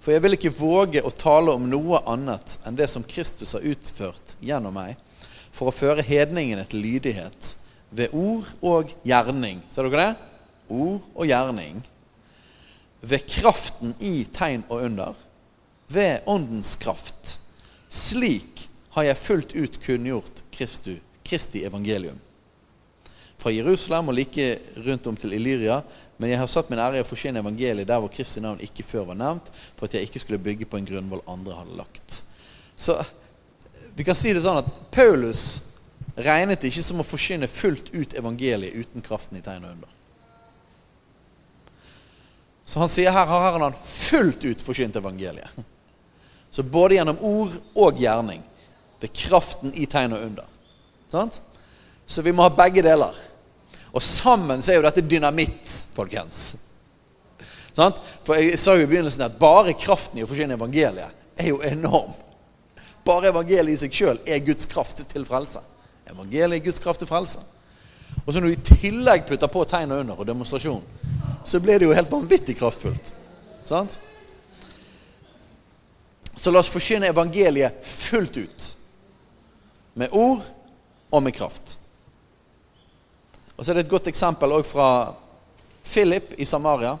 [0.00, 3.64] For jeg vil ikke våge å tale om noe annet enn det som Kristus har
[3.70, 4.98] utført gjennom meg,
[5.54, 7.54] for å føre hedningene til lydighet
[7.90, 9.62] ved ord og gjerning.
[9.68, 10.28] Ser dere det?
[10.70, 11.82] Ord og gjerning.
[13.00, 15.14] Ved kraften i tegn og under.
[15.90, 17.36] Ved åndens kraft.
[17.90, 22.18] Slik har jeg fullt ut kunngjort Kristu, Kristi evangelium
[23.40, 24.46] fra Jerusalem og like
[24.84, 25.80] rundt om til Illyria.
[26.20, 28.84] Men jeg har satt min ære i å forsyne evangeliet der hvor Kristi navn ikke
[28.84, 32.20] før var nevnt, for at jeg ikke skulle bygge på en grunnvoll andre hadde lagt.
[32.76, 32.98] Så
[33.96, 35.69] vi kan si det sånn at Paulus
[36.24, 39.96] regnet det ikke som å forkynne fullt ut evangeliet uten kraften i tegn og under.
[42.70, 45.50] Så han sier her har han fullt ut forkynt evangeliet.
[46.50, 48.44] Så både gjennom ord og gjerning.
[49.00, 50.46] Ved kraften i tegn og under.
[52.06, 53.16] Så vi må ha begge deler.
[53.90, 56.52] Og sammen så er jo dette dynamitt, folkens.
[57.74, 61.62] For jeg sa jo i begynnelsen at bare kraften i å forsyne evangeliet er jo
[61.66, 62.12] enorm.
[63.06, 65.62] Bare evangeliet i seg sjøl er Guds kraft til frelse.
[66.10, 67.40] Evangeliet er Guds kraft til frelse.
[68.24, 70.82] Og så når du i tillegg putter på tegn under og demonstrasjon,
[71.44, 73.12] så blir det jo helt vanvittig kraftfullt.
[73.64, 73.98] Sant?
[76.40, 78.68] Så la oss forkynne evangeliet fullt ut.
[80.00, 80.44] Med ord
[81.10, 81.76] og med kraft.
[83.56, 84.88] Og så er det et godt eksempel òg fra
[85.84, 86.94] Philip i Samaria.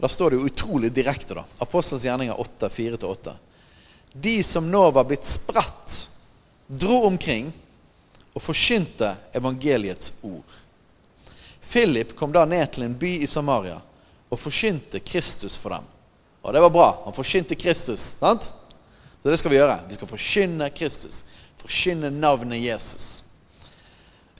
[0.00, 1.36] Da står det jo utrolig direkte.
[1.38, 1.44] da.
[1.62, 3.36] Apostels gjerninger 8, 4-8.
[4.14, 5.94] De som nå var blitt spredt,
[6.66, 7.52] dro omkring
[8.34, 10.60] og forkynte evangeliets ord.
[11.64, 13.78] Philip kom da ned til en by i Samaria
[14.30, 15.86] og forkynte Kristus for dem.
[16.42, 16.88] Og det var bra.
[17.04, 18.00] Han forkynte Kristus.
[18.18, 18.52] sant?
[19.22, 19.78] Så det skal vi gjøre.
[19.88, 21.22] Vi skal forkynne Kristus.
[21.56, 23.24] Forkynne navnet Jesus.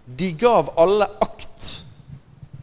[0.05, 1.85] De gav alle akt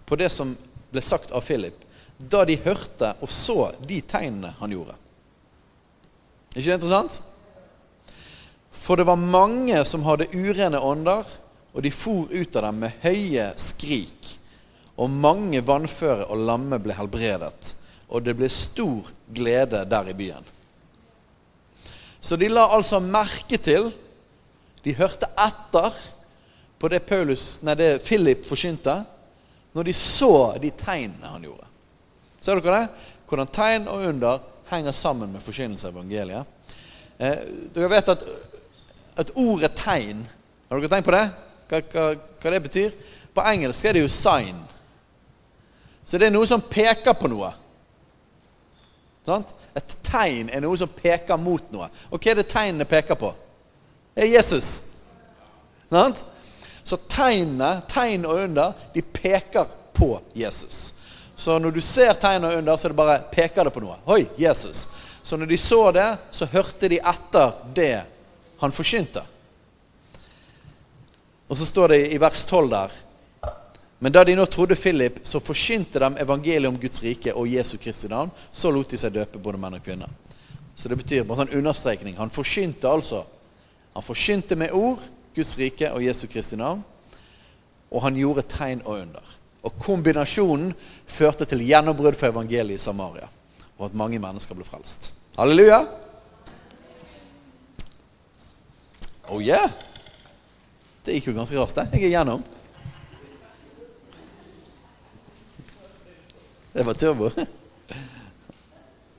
[0.06, 0.54] på det som
[0.92, 1.78] ble sagt av Philip,
[2.20, 4.94] da de hørte og så de tegnene han gjorde.
[6.52, 7.22] Ikke det interessant?
[8.82, 11.28] For det var mange som hadde urene ånder,
[11.72, 14.32] og de for ut av dem med høye skrik.
[14.98, 17.76] Og mange vannføre og lamme ble helbredet,
[18.12, 20.50] og det ble stor glede der i byen.
[22.22, 23.90] Så de la altså merke til
[24.82, 25.94] De hørte etter
[26.82, 28.96] på det, Paulus, nei, det Philip forkynte,
[29.78, 31.68] når de så de tegnene han gjorde.
[32.42, 32.88] Ser dere det?
[33.32, 36.50] hvordan tegn og under henger sammen med forkynnelse av evangeliet.
[37.18, 38.26] Eh, dere vet at,
[39.18, 40.28] at ordet 'tegn'
[40.70, 41.30] Har dere tenkt på det?
[41.68, 42.04] Hva, hva,
[42.42, 42.92] hva det betyr?
[43.36, 44.62] På engelsk er det jo 'sign'.
[46.06, 47.52] Så det er noe som peker på noe.
[49.26, 49.52] Sant?
[49.76, 51.88] Et tegn er noe som peker mot noe.
[52.10, 53.34] Og hva er det tegnene peker på?
[54.16, 54.70] Det er Jesus.
[55.90, 56.26] Sant?
[56.84, 60.94] Så tegnene, tegn og under, de peker på Jesus.
[61.36, 64.00] Så når du ser tegn og under, så er det bare peker det på noe.
[64.12, 64.88] Oi, Jesus.
[65.24, 67.96] Så når de så det, så hørte de etter det
[68.62, 69.24] han forkynte.
[71.50, 72.92] Og så står det i vers 12 der
[74.00, 77.76] Men da de nå trodde Philip, så forkynte dem evangeliet om Guds rike og Jesu
[77.78, 78.32] Kristi navn.
[78.52, 80.10] Så lot de seg døpe, både menn og kvinner.
[80.76, 82.16] Så det betyr bare sånn understrekning.
[82.18, 83.20] Han forkynte altså.
[83.94, 85.04] Han forkynte med ord
[85.36, 86.82] Guds rike og Jesu Kristi navn.
[87.92, 89.36] Og han gjorde tegn og under.
[89.62, 90.74] Og kombinasjonen
[91.06, 93.30] førte til gjennombrudd for evangeliet i Samaria.
[93.78, 95.12] Og at mange mennesker ble frelst.
[95.38, 95.84] Halleluja!
[99.32, 99.70] Oh yeah!
[101.06, 102.02] Det gikk jo ganske raskt, det.
[102.02, 102.42] Jeg er gjennom.
[106.74, 107.30] Det var turbo.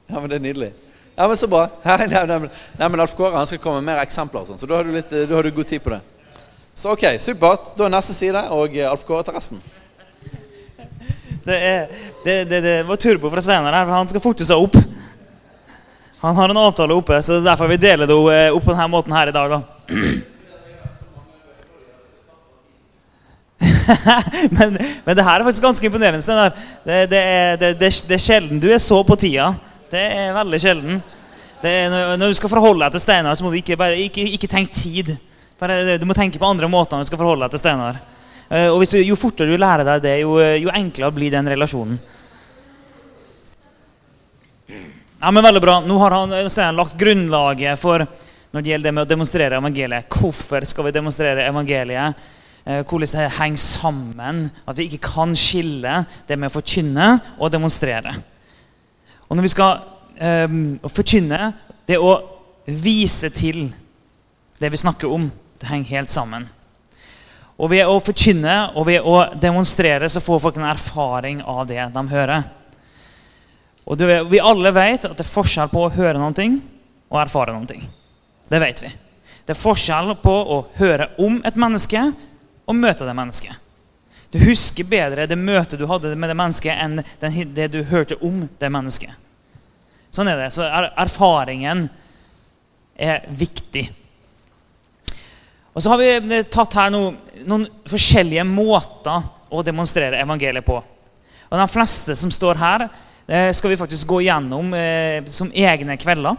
[0.06, 0.68] Ja, men det er nydelig.
[1.16, 1.64] Ja, men Så bra.
[1.88, 4.78] Nei, nei, nei, men Alf Kåre han skal komme med mer eksempler, sånn, så da
[4.78, 6.00] har, du litt, da har du god tid på det.
[6.76, 7.72] Så ok, supert.
[7.76, 9.60] Da er neste side, og Alf Kåre tar resten.
[11.42, 11.88] Det, er,
[12.24, 14.76] det, det, det var turbo fra scenen her, for han skal forte seg opp.
[16.22, 18.70] Han har en avtale oppe, så det er derfor vi deler det eh, opp på
[18.70, 19.50] denne måten her i dag.
[19.50, 19.58] da.
[24.56, 26.22] men, men, det her er faktisk ganske imponerende.
[26.84, 29.48] Det, det, er, det, det, er sjelden du er så på tida.
[29.90, 31.02] Det er veldig sjelden.
[31.58, 34.50] Er, når du skal forholde deg til Steinar, så må du ikke, bare, ikke, ikke
[34.54, 35.16] tenke tid.
[35.58, 37.98] Bare, du må tenke på andre måter når du skal forholde deg til Steinar.
[38.46, 41.98] Eh, og hvis, Jo fortere du lærer deg det, jo, jo enklere blir den relasjonen.
[45.22, 45.80] Ja, men Veldig bra.
[45.80, 48.02] Nå har han, han lagt grunnlaget for
[48.50, 50.08] når det gjelder det med å demonstrere evangeliet.
[50.10, 52.24] Hvorfor skal vi demonstrere evangeliet?
[52.64, 54.40] Eh, hvordan det henger sammen.
[54.66, 57.06] At vi ikke kan skille det med å forkynne
[57.36, 58.16] og demonstrere.
[59.28, 59.84] Og når vi skal
[60.18, 60.56] um,
[60.90, 61.52] forkynne,
[61.86, 62.16] det å
[62.66, 63.68] vise til
[64.58, 65.28] det vi snakker om,
[65.62, 66.48] det henger helt sammen.
[67.62, 71.86] Og ved å forkynne og ved å demonstrere så får folk en erfaring av det
[71.94, 72.42] de hører.
[73.84, 76.48] Og du, Vi alle vet at det er forskjell på å høre noe
[77.12, 77.80] og erfare noe.
[78.48, 78.92] Det vet vi.
[79.42, 82.04] Det er forskjell på å høre om et menneske
[82.66, 83.58] og møte det mennesket.
[84.32, 87.02] Du husker bedre det møtet du hadde med det mennesket, enn
[87.52, 89.12] det du hørte om det mennesket.
[90.12, 90.52] Sånn er det.
[90.54, 91.88] Så erfaringen
[92.96, 93.86] er viktig.
[95.72, 97.16] Og så har vi eh, tatt her noen,
[97.48, 100.78] noen forskjellige måter å demonstrere evangeliet på.
[101.48, 102.86] Og De fleste som står her,
[103.26, 106.38] eh, skal vi faktisk gå gjennom eh, som egne kvelder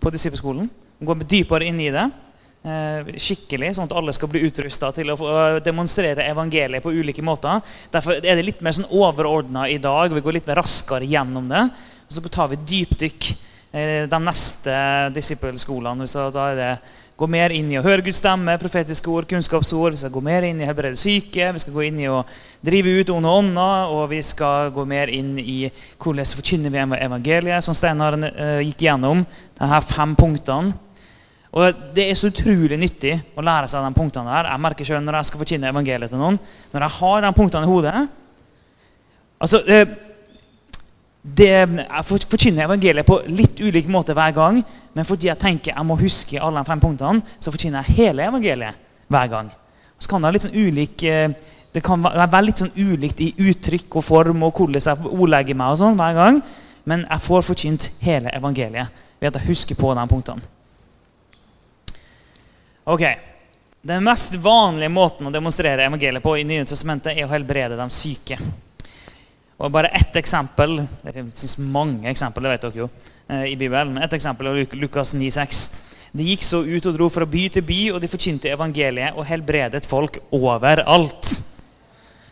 [0.00, 0.68] på disippelskolen.
[1.04, 2.10] Gå dypere inn i det
[2.64, 5.16] skikkelig, sånn at alle skal bli utrusta til å
[5.60, 7.58] demonstrere evangeliet på ulike måter.
[7.92, 10.08] Derfor er det litt mer sånn overordna i dag.
[10.08, 11.60] Vi går litt mer raskere gjennom det.
[12.08, 13.28] Så tar vi dypdykk
[14.08, 14.78] de neste
[15.12, 16.08] disippelskolene.
[16.08, 16.72] Da er det
[17.14, 19.94] gå mer inn i å høre Guds stemme, profetiske ord, kunnskapsord.
[19.94, 22.24] Vi skal gå mer inn i å helbrede syke, vi skal gå inn i å
[22.64, 25.60] drive ut onde ånder, og vi skal gå mer inn i
[26.02, 29.22] hvordan forkynner vi evangeliet, som Steinar uh, gikk gjennom.
[29.60, 30.74] Disse fem punktene.
[31.54, 34.50] Og Det er så utrolig nyttig å lære seg de punktene der.
[34.50, 36.40] Jeg merker selv når jeg skal forkynne evangeliet til noen,
[36.74, 37.94] når jeg har de punktene i hodet
[39.38, 39.94] altså, uh,
[41.24, 44.60] det, jeg forkynner evangeliet på litt ulik måte hver gang.
[44.94, 48.26] Men fordi jeg tenker jeg må huske alle de fem punktene, så forkynner jeg hele
[48.28, 49.48] evangeliet hver gang.
[49.98, 51.32] Så kan det, sånn ulik, eh,
[51.72, 55.72] det kan være litt sånn ulikt i uttrykk og form og hvordan jeg ordlegger meg
[55.72, 56.42] og sånn hver gang.
[56.84, 60.50] Men jeg får forkynt hele evangeliet ved at jeg husker på de punktene.
[62.84, 63.04] Ok,
[63.84, 67.84] Den mest vanlige måten å demonstrere evangeliet på i Nye testamentet er å helbrede de
[67.92, 68.38] syke.
[69.58, 72.88] Og bare ett eksempel Det finnes mange eksempler, det vet dere jo,
[73.28, 73.98] eh, i Bibelen.
[74.02, 75.64] Et eksempel er Lukas 9,6.
[76.14, 79.26] De gikk så ut og dro fra by til by, og de forkynte evangeliet og
[79.26, 81.30] helbredet folk overalt.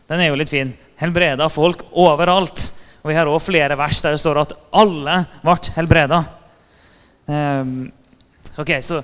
[0.06, 0.70] Den er jo litt fin.
[1.00, 2.68] Helbreda folk overalt.
[3.02, 6.20] Og Vi har også flere vers der det står at alle ble helbreda.
[7.26, 7.90] Um,
[8.58, 9.00] okay, så,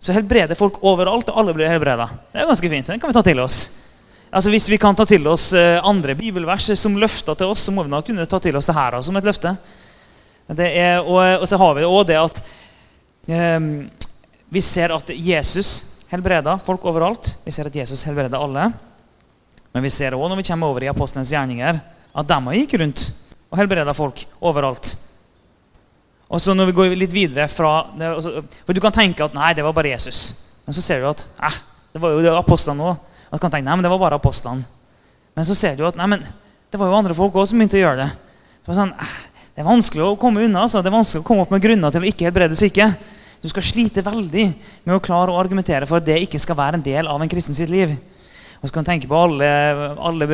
[0.00, 2.08] så helbreder folk overalt, og alle blir helbreda.
[2.32, 2.92] Det er ganske fint.
[2.92, 3.62] Den kan vi ta til oss.
[4.30, 7.72] Altså Hvis vi kan ta til oss eh, andre bibelvers som løfter til oss, så
[7.74, 9.56] må vi da kunne ta til oss det her som et løfte.
[10.50, 12.38] Er, og, og, så har vi òg det at
[13.30, 13.58] eh,
[14.50, 17.32] vi ser at Jesus helbreder folk overalt.
[17.42, 18.68] Vi ser at Jesus helbreder alle.
[19.74, 23.08] Men vi ser òg når vi kommer over i apostlenes gjerninger, at de gikk rundt
[23.50, 24.94] og helbreda folk overalt.
[26.30, 29.66] Og så når vi går litt videre fra For du kan tenke at nei, det
[29.66, 30.28] var bare Jesus.
[30.62, 31.62] Men så ser du at eh,
[31.94, 33.06] det var jo det apostlene òg.
[33.30, 34.66] Du kan tenke nei, men det var bare apostlene.
[35.38, 36.24] Men så ser du at nei, men
[36.70, 38.10] det var jo andre folk også som begynte å gjøre det.
[38.64, 38.92] Så det, sånn,
[39.54, 40.64] det er vanskelig å komme unna.
[40.66, 40.82] Altså.
[40.82, 42.90] Det er vanskelig å komme opp med grunner til å ikke helbrede syke.
[43.40, 44.46] Du skal slite veldig
[44.84, 47.30] med å klare å argumentere for at det ikke skal være en del av en
[47.30, 47.94] kristen sitt liv.
[48.60, 49.46] Og så kan du tenke på alle,
[50.04, 50.26] alle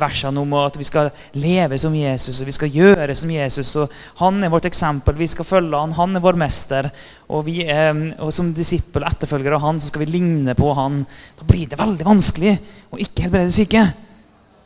[0.00, 3.70] versene om at vi skal leve som Jesus og vi skal gjøre som Jesus.
[3.78, 5.14] og Han er vårt eksempel.
[5.14, 6.90] Vi skal følge han, han er vår mester.
[7.28, 10.72] Og, vi er, og som disippel og etterfølger av han så skal vi ligne på
[10.74, 11.04] han.
[11.38, 12.56] Da blir det veldig vanskelig
[12.90, 13.86] å ikke helbrede syke.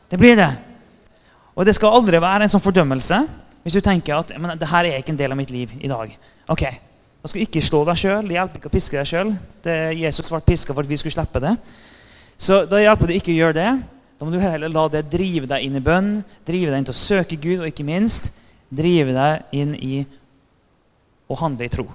[0.09, 0.51] Det blir det.
[1.53, 3.22] Og det skal aldri være en sånn fordømmelse
[3.62, 5.90] hvis du tenker at men, det her er ikke en del av mitt liv i
[5.90, 6.16] dag.
[6.51, 6.64] Ok,
[7.22, 8.27] Da skal du ikke slå deg sjøl.
[8.27, 9.29] Det hjelper ikke å piske deg sjøl.
[9.94, 11.53] Jesus ble piska for at vi skulle slippe det.
[12.37, 13.73] Så da hjelper det ikke å gjøre det.
[14.18, 16.12] Da må du heller la det drive deg inn i bønn,
[16.47, 18.31] drive deg inn til å søke Gud, og ikke minst
[18.73, 20.05] drive deg inn i
[21.29, 21.88] å handle i tro.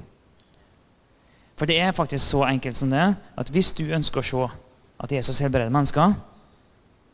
[1.58, 4.50] For det er faktisk så enkelt som det at hvis du ønsker å se
[4.97, 6.13] at Jesus helbreder mennesker,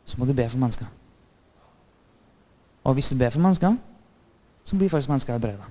[0.04, 0.88] så må du be for mennesker.
[2.84, 3.76] Og hvis du ber for mennesker,
[4.64, 5.68] så blir faktisk mennesker helbreda.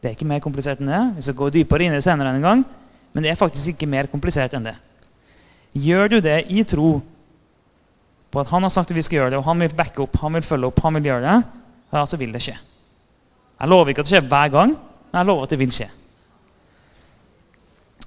[0.00, 1.02] Det er ikke mer komplisert enn det.
[1.16, 2.64] Vi skal gå dypere inn i det senere en gang,
[3.14, 4.74] men det er faktisk ikke mer komplisert enn det.
[5.74, 7.00] Gjør du det i tro
[8.30, 10.16] på at han har sagt at vi skal gjøre det, og han vil backe opp,
[10.22, 11.60] han vil følge opp, han vil gjøre det,
[11.94, 12.54] ja, så vil det skje.
[13.60, 15.86] Jeg lover ikke at det skjer hver gang, men jeg lover at det vil skje.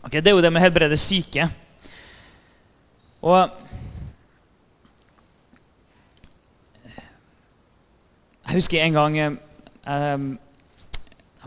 [0.03, 1.47] Ok, Det er jo det med helbrede syke.
[3.21, 3.49] Og
[8.47, 9.31] Jeg husker en gang eh,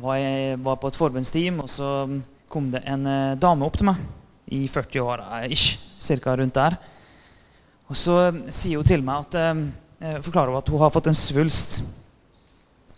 [0.01, 4.20] jeg var, på et forbundsteam, og så kom det en eh, dame opp til meg
[4.51, 6.77] i 40-åra ish cirka rundt der.
[7.91, 8.17] Og så
[8.53, 11.81] sier hun til meg at eh, forklarer hun at hun har fått en svulst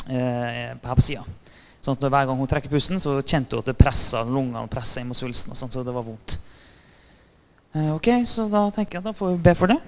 [0.08, 1.24] eh, på sida.
[1.82, 5.00] Sånn at Hver gang hun trekker pusten, så kjente hun at det pressa lungene pressa
[5.00, 5.50] inn mot svulsten.
[5.50, 6.36] og sånt, så det var vondt.
[7.74, 9.80] Eh, ok, Så da tenker jeg da får vi be for det.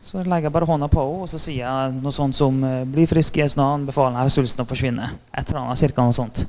[0.00, 2.84] Så legger jeg bare hånda på henne og så sier jeg noe sånt som eh,
[2.84, 3.86] 'Bli frisk i Jesu navn.
[3.86, 6.46] Befaler deg svulsten å forsvinne.' Et eller annet, cirka noe sånt.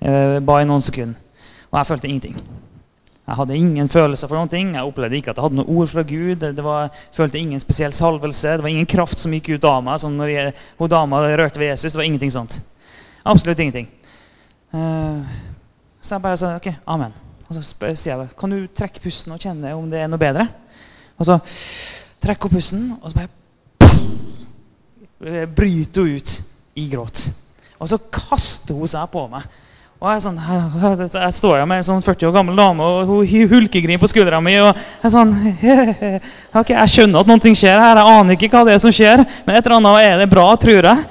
[0.00, 1.20] Eh, bare i noen sekunder.
[1.70, 2.36] Og jeg følte ingenting.
[3.24, 4.74] Jeg hadde ingen følelser for noen ting.
[4.76, 6.42] Jeg opplevde ikke at jeg hadde noe ord fra Gud.
[6.44, 8.58] Det var, jeg følte ingen spesiell salvelse.
[8.58, 10.00] Det var ingen kraft som gikk ut av meg.
[10.00, 11.92] som når hun dama rørte ved Jesus.
[11.92, 12.60] Det var ingenting sånt.
[13.24, 13.88] Absolutt ingenting.
[14.74, 15.24] Uh,
[16.02, 17.14] så jeg bare sa ok, amen.
[17.48, 17.62] Og så
[17.94, 20.48] sier jeg kan du trekke pusten og kjenne om det er noe bedre.
[21.16, 21.38] Og så
[22.24, 23.32] trekker hun pusten, og så bare
[25.56, 26.42] bryter hun ut
[26.76, 27.30] i gråt.
[27.80, 29.48] Og så kaster hun seg på meg.
[30.04, 30.36] Og jeg, sånn,
[31.00, 34.36] jeg står her med en sånn 40 år gammel dame og hun hulkegrin på skuldra
[34.44, 34.52] mi.
[34.60, 35.30] og Jeg sånn,
[36.60, 38.00] ok, jeg skjønner at noe skjer her.
[38.02, 40.44] Jeg aner ikke hva det er som skjer, men et eller annet er det bra,
[40.60, 41.06] tror jeg.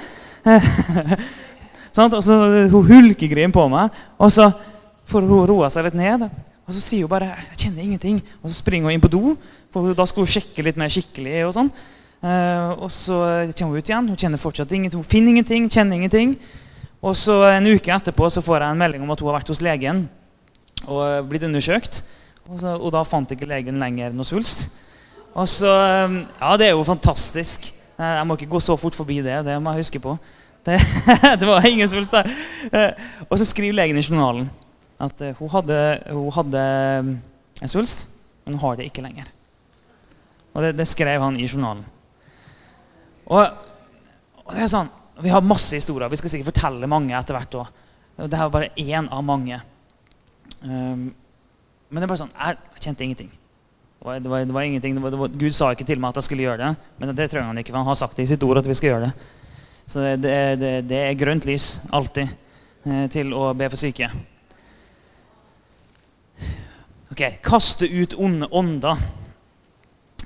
[2.04, 2.38] og så
[2.70, 4.52] Hun hulkegrin på meg, og så
[5.10, 6.30] får hun roa seg litt ned.
[6.70, 8.22] Og så sier hun bare 'Jeg kjenner ingenting'.
[8.44, 9.34] Og så springer hun inn på do,
[9.74, 11.48] for da skal hun sjekke litt mer skikkelig.
[11.50, 11.72] og sånn.
[12.22, 14.08] Uh, og så kommer hun ut igjen.
[14.08, 15.02] Hun kjenner fortsatt ingenting.
[15.02, 16.38] Hun finner ingenting, kjenner ingenting.
[17.04, 19.52] Og så En uke etterpå så får jeg en melding om at hun har vært
[19.52, 20.06] hos legen
[20.84, 22.02] og blitt undersøkt.
[22.48, 24.70] Og, så, og da fant ikke legen lenger noe svulst.
[25.34, 25.72] Og så,
[26.40, 27.72] Ja, det er jo fantastisk.
[28.00, 29.44] Jeg må ikke gå så fort forbi det.
[29.46, 30.16] Det må jeg huske på.
[30.64, 30.80] Det,
[31.40, 32.30] det var ingen svulst der.
[32.72, 34.48] Eh, og så skriver legen i journalen
[35.04, 36.64] at eh, hun hadde, hun hadde
[37.60, 38.08] en svulst,
[38.46, 39.28] men hun har det ikke lenger.
[40.54, 41.84] Og det, det skrev han i journalen.
[43.26, 43.44] Og,
[44.46, 46.10] og det er sånn vi har masse historier.
[46.10, 47.84] Vi skal sikkert fortelle mange etter hvert òg.
[48.18, 49.60] Dette er bare én av mange.
[50.62, 51.12] Um,
[51.90, 53.32] men det er bare sånn, jeg kjente ingenting.
[53.34, 56.20] Det var, det var, det var ingenting det var, Gud sa ikke til meg at
[56.20, 58.32] jeg skulle gjøre det, men det trenger han ikke, for han har sagt det i
[58.34, 59.30] sitt ord at vi skal gjøre det.
[59.88, 60.34] Så det,
[60.90, 64.10] det er grønt lys alltid eh, til å be for syke.
[67.14, 69.02] Ok, Kaste ut onde ånder.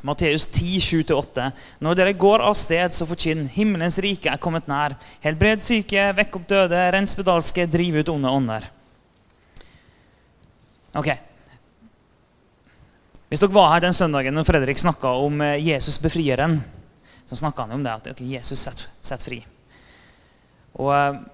[0.06, 0.80] Matteus 10,
[1.10, 1.48] 7-8.
[1.84, 4.98] Når dere går av sted, så forkynn himmelens rike er kommet nær.
[5.24, 8.68] Helbred syke, vekk opp døde, rens spedalske, driv ut onde ånder.
[10.98, 11.12] Ok.
[13.28, 16.62] Hvis dere var her den søndagen når Fredrik snakka om eh, Jesus befrieren,
[17.28, 19.42] så snakka han om det at okay, Jesus setter set fri.
[20.78, 21.26] Og eh,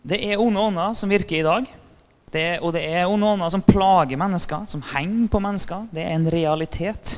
[0.00, 1.66] Det er onde ånder som virker i dag.
[2.30, 5.88] Det, og det er noen som plager mennesker, som henger på mennesker.
[5.90, 7.16] Det er en realitet.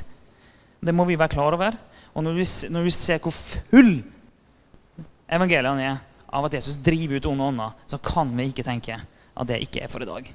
[0.80, 1.76] Det må vi være klar over.
[2.12, 3.98] Og når vi, når vi ser hvor full
[5.32, 6.00] evangeliene er
[6.32, 9.84] av at Jesus driver ut onde ånder, så kan vi ikke tenke at det ikke
[9.84, 10.32] er for i dag.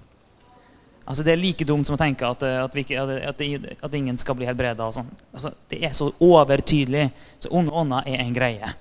[1.08, 4.36] Altså Det er like dumt som å tenke at, at, ikke, at, at ingen skal
[4.38, 4.90] bli helbreda.
[4.92, 5.08] Sånn.
[5.32, 7.08] Altså, det er så overtydelig.
[7.40, 8.74] Så onde ånder er en greie.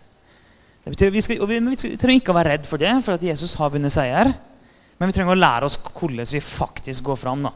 [0.83, 3.25] Det betyr, vi, skal, vi, vi, trenger ikke å være redd for det, for at
[3.27, 4.33] Jesus har vunnet seier.
[4.97, 7.53] Men vi trenger å lære oss hvordan vi faktisk går fram da,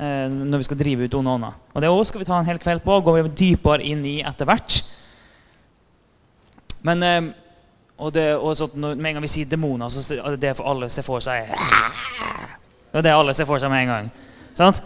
[0.00, 1.58] eh, når vi skal drive ut onde ånder.
[1.74, 4.48] Og det skal vi ta en hel kveld på og gå dypere inn i etter
[4.48, 4.80] hvert.
[6.86, 7.20] Men eh,
[8.00, 10.88] og, det, og sånn, Med en gang vi sier demoner, så er det for alle
[10.88, 14.08] ser for seg Det er det alle ser for seg med en gang.
[14.56, 14.80] Sant?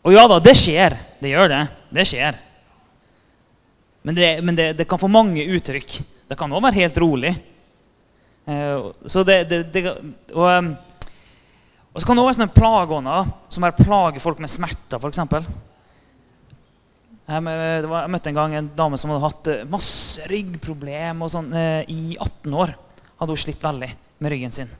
[0.00, 0.96] Og ja da, det skjer.
[1.20, 1.60] Det gjør det.
[1.92, 2.38] Det skjer.
[4.02, 5.98] Men det, men det, det kan få mange uttrykk.
[6.30, 7.34] Det kan òg være helt rolig.
[8.48, 9.82] Uh, så det, det
[10.32, 10.72] og,
[11.90, 15.20] og, så kan det òg være sånne plageånder som bare plager folk med smerter, f.eks.
[17.30, 17.42] Jeg,
[18.10, 22.16] møtte en gang en dame som hadde hatt eh, masse ryggproblem og sånn, uh, i
[22.16, 22.72] 18 år.
[23.20, 24.72] Hadde hun slitt veldig med ryggen sin.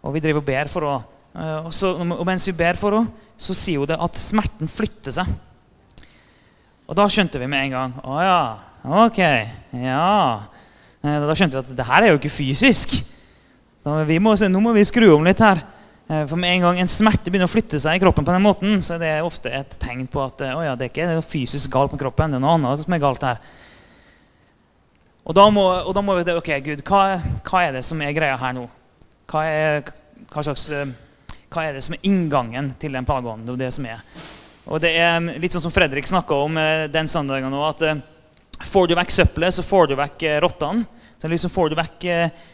[0.00, 1.08] Og vi driver og ber for henne.
[1.32, 4.70] Uh, og, så, og mens vi ber for henne, så sier hun det at smerten
[4.70, 5.28] flytter seg.
[6.88, 8.40] Og da skjønte vi med en gang Å ja,
[9.06, 9.20] ok.
[9.80, 10.08] Ja.
[11.02, 12.98] Eh, da skjønte vi at det her er jo ikke fysisk.
[13.86, 15.62] Må, nå må vi skru om litt her.
[16.12, 18.44] Eh, for med en gang en smerte begynner å flytte seg i kroppen, på den
[18.44, 21.24] måten, så er det ofte et tegn på at oh ja, det er ikke noe
[21.24, 22.34] fysisk galt med kroppen.
[22.34, 23.40] det er noe annet som er galt her.
[25.22, 28.14] Og da må, og da må vi Ok, Gud, hva, hva, er det som er
[28.16, 28.66] greia her nå?
[29.30, 29.92] Hva er,
[30.32, 30.66] hva slags,
[31.52, 33.46] hva er det som er inngangen til den plageånden?
[33.46, 34.02] Det er det som er.
[34.66, 38.02] Og det er litt sånn som Fredrik snakka om eh, den søndagen nå, at eh,
[38.66, 40.84] får du vekk søppelet, så får du vekk eh, rottene.
[41.22, 42.04] Så liksom får du, vekk,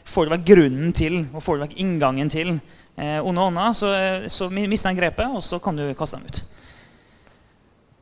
[0.05, 2.51] får du vekk grunnen til og får du vekk inngangen til
[2.99, 3.93] eh, onde ånder, så,
[4.29, 6.43] så mister de grepet, og så kan du kaste dem ut.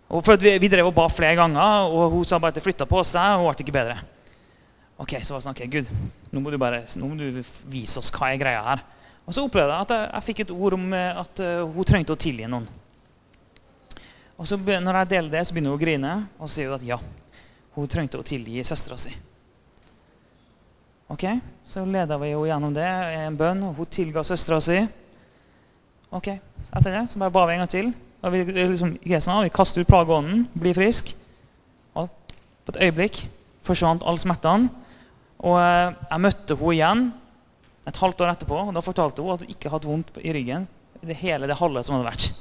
[0.07, 2.65] Og for vi, vi, drev og ba flere ganger, og hun sa bare at det
[2.65, 3.41] flytta på seg.
[3.41, 3.99] og ble ikke bedre.
[4.97, 5.91] Ok, så var det sånn, ok, Gud,
[6.33, 8.85] nå må du bare nå må du vise oss hva er greia her.
[9.27, 12.15] Og så opplevde jeg at jeg, jeg fikk et ord om at uh, hun trengte
[12.15, 12.69] å tilgi noen.
[14.37, 16.79] Og så når jeg deler det, så begynner hun å grine, og så sier hun
[16.79, 17.01] at ja,
[17.75, 19.13] hun trengte å tilgi søstera si.
[21.09, 21.25] Ok,
[21.67, 24.81] Så leda vi henne gjennom det, i en bønn, og hun tilga søstera si.
[26.15, 26.33] Ok,
[26.63, 27.93] så Etter det så bare ba vi en gang til.
[28.23, 31.13] Og vi, liksom, vi kaster ut plageånden, blir frisk.
[31.95, 32.09] Og
[32.67, 33.21] på et øyeblikk
[33.67, 34.71] forsvant alle smertene.
[35.47, 37.05] Og eh, jeg møtte henne igjen
[37.87, 40.67] et halvt år etterpå, og da fortalte hun at hun ikke hadde vondt i ryggen.
[41.07, 42.33] det hele det halve som hadde vært.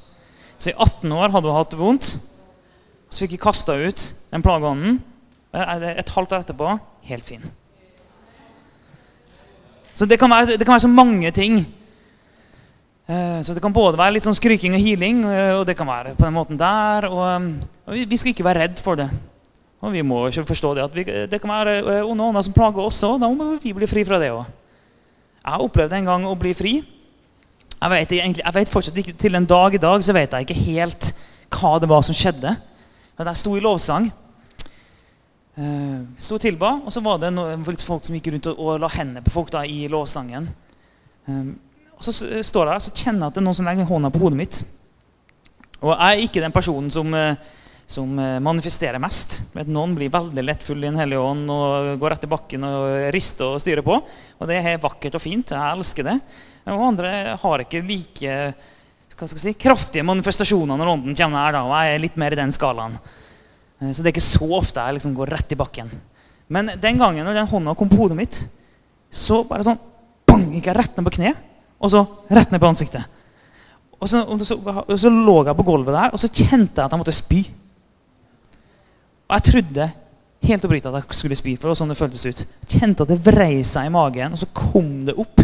[0.58, 2.16] Så i 18 år hadde hun hatt vondt.
[3.12, 5.04] Så fikk jeg kasta ut den plageånden.
[5.54, 6.80] Et halvt år etterpå
[7.12, 7.46] helt fin.
[9.96, 11.62] Så det kan være, det kan være så mange ting.
[13.08, 15.88] Eh, så det kan både være litt sånn skryking og healing, eh, og det kan
[15.88, 17.08] være på den måten der.
[17.08, 17.46] Og, eh,
[17.88, 19.08] og vi skal ikke være redd for det.
[19.82, 22.82] Og vi må ikke forstå det at vi, det kan være onde ånder som plager
[22.82, 23.20] oss òg.
[23.22, 24.44] Da må vi bli fri fra det òg.
[25.46, 26.74] Jeg har opplevd en gang å bli fri.
[27.76, 30.48] Jeg vet, egentlig, jeg vet, fortsatt ikke, Til en dag i dag så vet jeg
[30.48, 31.14] ikke helt
[31.54, 32.56] hva det var som skjedde.
[33.18, 34.10] Men jeg sto i lovsang.
[35.56, 39.24] Uh, og tilba, og så var det noen, folk som gikk rundt og, la hendene
[39.24, 40.50] på folk da, i lovsangen.
[41.30, 41.54] Um,
[41.96, 42.12] og Så
[42.44, 44.40] står jeg der så kjenner jeg at det er noen som legger hånda på hodet
[44.40, 44.64] mitt.
[45.80, 47.14] Og jeg er ikke den personen som,
[47.88, 49.38] som manifesterer mest.
[49.64, 52.86] Noen blir veldig lett full i Den hellige ånd og går i bakken og
[53.16, 53.96] rister og styrer på.
[53.96, 55.56] Og det er helt vakkert og fint.
[55.56, 56.18] Jeg elsker det.
[56.68, 58.36] Og andre har ikke like
[59.16, 61.56] hva skal jeg si, kraftige manifestasjoner når ånden kommer her.
[61.56, 62.98] da, og Jeg er litt mer i den skalaen.
[63.82, 65.92] Eh, så det er ikke så ofte jeg liksom går rett i bakken.
[66.52, 68.42] Men den gangen når den hånda kom på hodet mitt,
[69.10, 69.82] så bare sånn
[70.28, 71.34] bang, gikk jeg rett ned på kne,
[71.82, 72.04] og så
[72.34, 73.06] rett ned på ansiktet.
[73.96, 76.86] Og så, og så, og så lå jeg på gulvet der, og så kjente jeg
[76.86, 77.42] at jeg måtte spy.
[79.26, 79.88] Og jeg trodde
[80.46, 82.44] helt oppriktig at jeg skulle spy, for det var sånn det føltes ut.
[82.46, 85.42] Jeg kjente at det vrei seg i magen, og så kom det opp.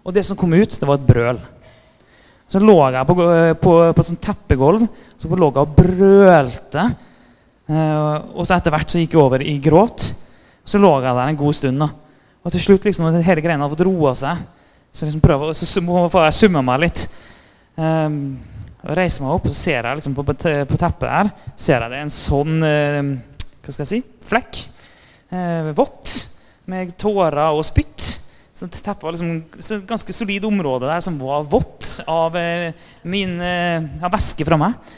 [0.00, 1.38] Og det som kom ut, det var et brøl.
[2.50, 3.14] Så lå jeg på,
[3.62, 4.88] på, på sånn teppegulv
[5.20, 6.86] så lå jeg og brølte.
[7.70, 10.10] Eh, og så etter hvert så gikk jeg over i gråt.
[10.66, 11.82] Så lå jeg der en god stund.
[11.82, 11.90] da.
[12.42, 14.40] Og til slutt, liksom, når hele greia hadde fått roa seg,
[14.90, 17.04] så, liksom prøver, så, må jeg summe meg litt.
[17.76, 18.38] Um,
[18.80, 21.92] og reiser meg opp, og så ser jeg liksom på, på, teppet her ser jeg
[21.92, 23.10] det en sånn uh,
[23.60, 24.60] hva skal jeg si, flekk.
[25.30, 26.14] Uh, vått,
[26.70, 28.08] med tårer og spytt.
[28.56, 33.36] Så teppet var liksom et ganske solid område der som var vått av uh, min
[33.38, 34.90] uh, væske fra meg.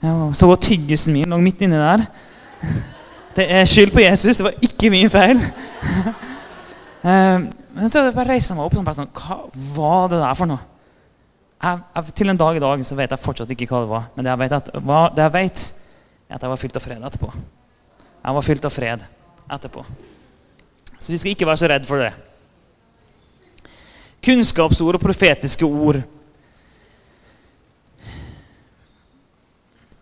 [0.00, 2.06] Så var tyggisen min lå midt inni der.
[3.36, 4.40] Det er skyld på Jesus.
[4.40, 5.38] Det var ikke min feil.
[7.08, 7.44] eh,
[7.76, 9.36] men så bare reiste jeg meg opp og sånn, Hva
[9.76, 10.64] var det der for noe?
[11.60, 14.08] Jeg, jeg, til en dag i dag så vet jeg fortsatt ikke hva det var.
[14.16, 15.66] Men det jeg vet, at, hva, det jeg vet
[16.30, 17.30] er at jeg var fylt av fred etterpå.
[18.24, 19.06] Jeg var fylt av fred
[19.56, 19.86] etterpå.
[20.96, 22.10] Så vi skal ikke være så redd for det
[24.24, 26.02] kunnskapsord og profetiske ord.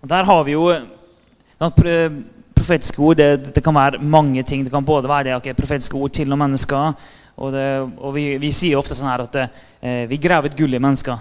[0.06, 0.68] Der har vi jo
[2.58, 4.64] profetiske ord det, det kan være mange ting.
[4.64, 6.92] Det kan både være det okay, profetiske ord til noen mennesker.
[7.38, 7.66] Og, det,
[7.98, 11.18] og vi, vi, sier ofte sånn her at eh, vi graver et gull i mennesker.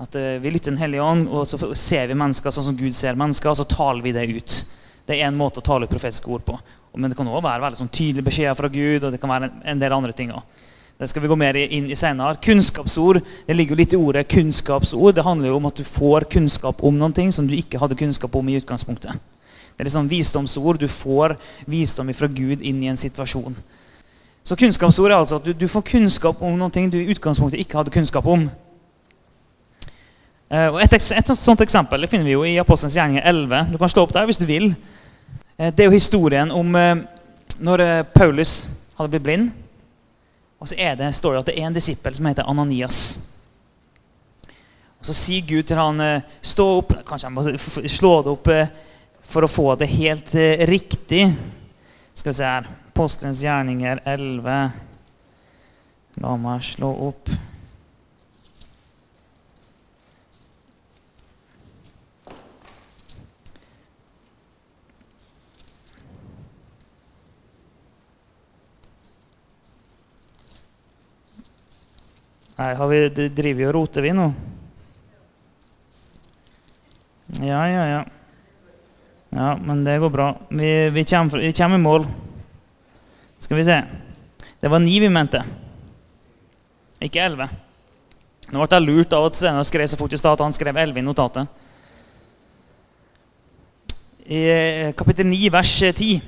[0.00, 2.94] At eh, Vi lytter Den hellige ånd, og så ser vi mennesker sånn som Gud
[2.96, 4.58] ser mennesker, og så taler vi det ut.
[5.06, 6.58] Det er en måte å tale ut profetiske ord på.
[6.94, 9.50] Men det kan også være veldig sånn tydelige beskjeder fra Gud, og det kan være
[9.50, 10.66] en, en del andre ting også.
[11.00, 12.36] Det skal vi gå mer inn i senere.
[12.44, 15.14] Kunnskapsord det ligger jo litt i ordet kunnskapsord.
[15.16, 17.96] Det handler jo om at du får kunnskap om noen ting som du ikke hadde
[17.96, 19.16] kunnskap om i utgangspunktet.
[19.16, 20.76] Det er liksom visdomsord.
[20.76, 23.56] Du får visdom fra Gud inn i en situasjon.
[24.44, 27.80] Så kunnskapsord er altså at du, du får kunnskap om ting du i utgangspunktet ikke
[27.80, 28.44] hadde kunnskap om.
[30.52, 33.72] Uh, et, et, sånt eksempel finner vi jo i Apostelens gjerninger 11.
[33.72, 34.74] Du kan slå opp der hvis du vil.
[35.56, 37.00] Uh, det er jo historien om uh,
[37.56, 38.66] når Paulus
[38.98, 39.50] hadde blitt blind.
[40.60, 43.00] Og så er det, står det at det er en disippel som heter Ananias.
[45.00, 48.50] Og Så sier Gud til han eh, stå opp Kanskje jeg må slå det opp
[48.52, 48.72] eh,
[49.30, 51.24] for å få det helt eh, riktig.
[52.12, 54.58] Skal vi se her Postens gjerninger 11.
[56.20, 57.30] La meg slå opp.
[72.60, 72.96] Nei, har vi,
[73.32, 74.26] driver vi og roter, vi nå?
[77.40, 78.00] Ja, ja, ja.
[79.32, 80.26] Ja, men det går bra.
[80.50, 82.04] Vi, vi, kommer, vi kommer i mål.
[83.40, 83.78] Skal vi se.
[84.60, 85.40] Det var ni vi mente.
[87.00, 87.46] Ikke elleve.
[88.50, 90.76] Nå ble jeg lurt av at Steinar skrev så fort i stad at han skrev
[90.82, 91.48] elleve i notatet.
[94.28, 96.20] I eh, kapittel 9, vers 10,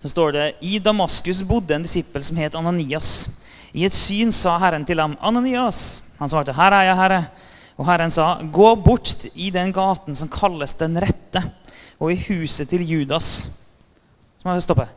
[0.00, 3.12] så står det I Damaskus bodde en disippel som het Ananias.
[3.72, 7.26] I et syn sa Herren til ham, 'Ananias.' Han svarte, 'Her er jeg, Herre.'
[7.78, 11.42] Og Herren sa, 'Gå bort i den gaten som kalles Den rette,
[12.00, 13.50] og i huset til Judas.'
[14.38, 14.88] Så må jeg stoppe.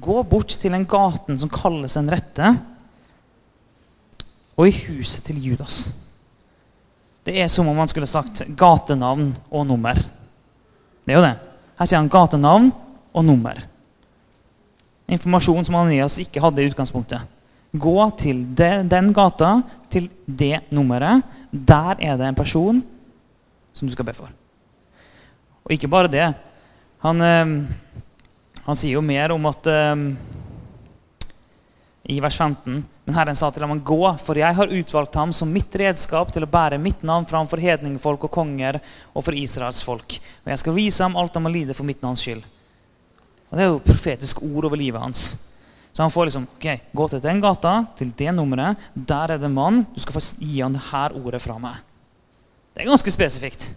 [0.00, 2.58] Gå bort til den gaten som kalles Den rette,
[4.56, 5.92] og i huset til Judas.
[7.24, 9.94] Det er som om han skulle sagt gatenavn og nummer.
[9.94, 11.36] Det er jo det.
[11.78, 12.72] Her sier han gatenavn
[13.14, 13.58] og nummer.
[15.08, 17.22] Informasjon som Ananias ikke hadde i utgangspunktet.
[17.72, 21.22] Gå til det, den gata, til det nummeret.
[21.50, 22.82] Der er det en person
[23.72, 24.28] som du skal be for.
[25.64, 26.26] Og ikke bare det.
[27.02, 27.64] Han, øh,
[28.66, 30.12] han sier jo mer om at øh,
[32.12, 35.50] I vers 15 Men Herren sa til ham, gå, for jeg har utvalgt ham som
[35.50, 38.78] mitt redskap til å bære mitt navn fram for hedningfolk og konger
[39.10, 40.20] og for Israels folk.
[40.44, 42.44] Og jeg skal vise ham alt han må lide for mitt navns skyld.
[43.50, 45.51] Og Det er jo profetisk ord over livet hans.
[45.92, 48.80] Så han får liksom ok, gå til den gata, til det nummeret.
[48.94, 49.82] Der er det en mann.
[49.92, 51.82] Du skal få gi han det her ordet fra meg.
[52.72, 53.68] Det er ganske spesifikt.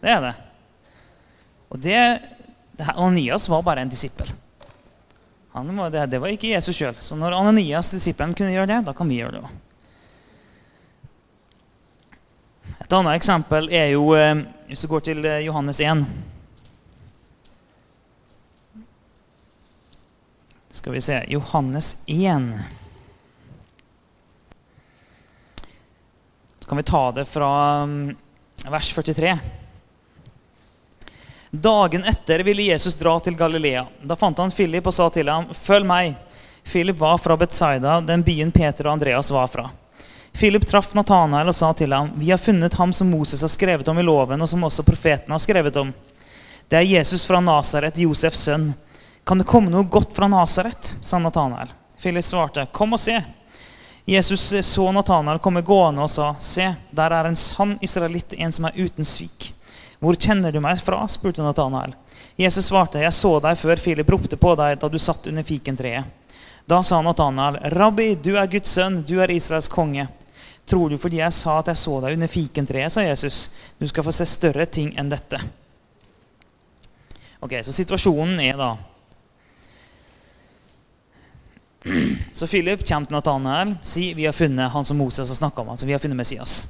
[0.00, 0.32] Det er det.
[1.72, 1.98] Og det,
[2.78, 4.32] det her, Ananias var bare en disippel.
[5.52, 6.96] Var, det, det, var ikke Jesus sjøl.
[7.04, 9.52] Så når Ananias, disippelen, kunne gjøre det, da kan vi gjøre det òg.
[12.82, 16.02] Et annet eksempel er jo eh, hvis du går til eh, Johannes 1.
[20.72, 22.52] Skal vi se Johannes 1.
[26.58, 28.16] Så kan vi ta det fra um,
[28.64, 29.38] vers 43.
[31.50, 33.86] Dagen etter ville Jesus dra til Galilea.
[34.02, 36.14] Da fant han Philip og sa til ham, 'Følg meg.'
[36.64, 39.70] Philip var fra Betzaida, den byen Peter og Andreas var fra.
[40.32, 43.88] Philip traff Nathanael og sa til ham, 'Vi har funnet ham som Moses har skrevet
[43.88, 45.92] om i loven, og som også profetene har skrevet om.'
[46.68, 48.72] Det er Jesus fra Nasaret, Josefs sønn.
[49.24, 50.94] Kan det komme noe godt fra Nasaret?
[51.00, 51.70] sa Natanael.
[52.02, 53.22] Philip svarte, Kom og se.
[54.04, 58.66] Jesus så Natanael komme gående og sa, Se, der er en sann israelitt, en som
[58.66, 59.52] er uten svik.
[60.02, 61.04] Hvor kjenner du meg fra?
[61.08, 61.94] spurte Natanael.
[62.36, 66.04] Jesus svarte, Jeg så deg før Philip ropte på deg da du satt under fikentreet.
[66.66, 70.08] Da sa Natanael, Rabbi, du er Guds sønn, du er Israels konge.
[70.66, 74.06] Tror du fordi jeg sa at jeg så deg under fikentreet, sa Jesus, du skal
[74.06, 75.38] få se større ting enn dette.
[77.42, 78.76] Ok, Så situasjonen er da
[82.38, 85.72] Så Philip kommer til Nathanael sier vi har funnet han som Moses har snakka om.
[85.74, 86.68] altså vi har funnet Messias.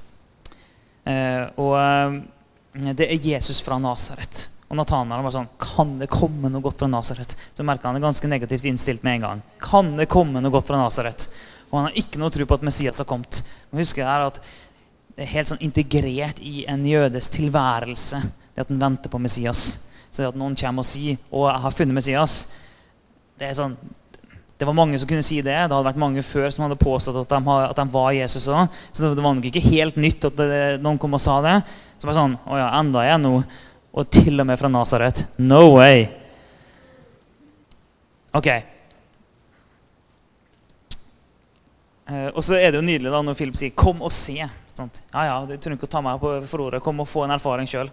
[1.04, 4.46] Eh, og eh, det er Jesus fra Nasaret.
[4.72, 7.36] Og Nathanael var sånn Kan det komme noe godt fra Nasaret?
[7.52, 9.42] Så merka han det ganske negativt innstilt med en gang.
[9.60, 11.28] Kan det komme noe godt fra Nasaret?
[11.68, 13.42] Og han har ikke noe tro på at Messias har kommet.
[13.70, 14.42] Men husker her at
[15.12, 18.22] Det er helt sånn integrert i en jødes tilværelse
[18.54, 19.90] det at han venter på Messias.
[20.08, 22.46] Så det at noen kommer og sier 'Å, jeg har funnet Messias',
[23.38, 23.76] det er sånn
[24.62, 25.50] det var mange som kunne si det.
[25.50, 28.70] Det hadde vært mange før som hadde påstått at de, at de var Jesus òg.
[28.94, 31.56] Så det var nok ikke helt nytt at det, noen kom og sa det.
[31.98, 33.32] Så bare sånn Å ja, enda jeg nå.
[33.98, 35.24] Og til og med fra Nasaret.
[35.42, 36.06] No way!
[38.38, 38.48] Ok.
[42.06, 44.46] Eh, og så er det jo nydelig da når Philip sier 'kom og se'.
[44.78, 45.02] Sant?
[45.10, 46.82] Ja, ja, du trenger ikke å ta meg på forordet.
[46.86, 47.90] Kom og få en erfaring sjøl.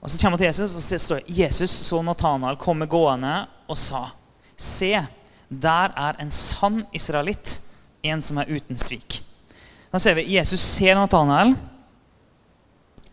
[0.00, 3.46] Og så kommer han til Jesus, og så står det Jesus så Nathanael komme gående
[3.68, 4.10] og sa,
[4.56, 5.06] 'Se,
[5.50, 7.58] der er en sann israelitt,
[8.02, 9.20] en som er uten svik.'
[9.90, 11.56] Da ser vi Jesus ser Nathanael,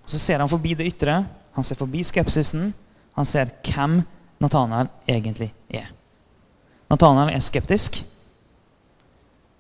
[0.05, 1.25] så ser han forbi det ytre.
[1.53, 2.69] Han ser forbi skepsisen.
[3.17, 4.03] Han ser hvem
[4.39, 5.89] Nathanael egentlig er.
[6.87, 8.03] Nathanael er skeptisk.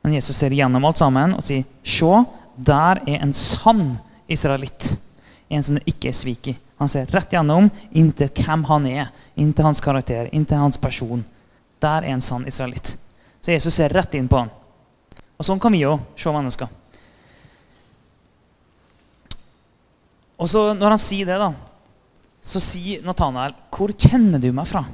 [0.03, 2.25] Men Jesus ser gjennom alt sammen og sier, 'Se,
[2.57, 3.97] der er en sann
[4.29, 4.95] israelitt.'
[5.49, 6.57] En som det ikke er svik i.
[6.77, 11.25] Han ser rett gjennom inntil hvem han er, inntil hans karakter, inntil hans person.
[11.81, 12.95] Der er en sann israelitt.
[13.41, 14.49] Så Jesus ser rett inn på han.
[15.37, 16.69] Og sånn kan vi òg se mennesker.
[20.37, 21.51] Og så Når han sier det, da,
[22.41, 24.85] så sier Nathanael, 'Hvor kjenner du meg fra?'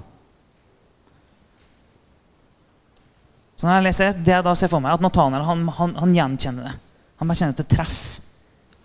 [3.56, 5.96] Så når jeg leser det, det jeg da ser for meg, at Nathanael han, han,
[5.96, 6.74] han gjenkjenner det.
[7.20, 8.22] Han kjenner til det treffer.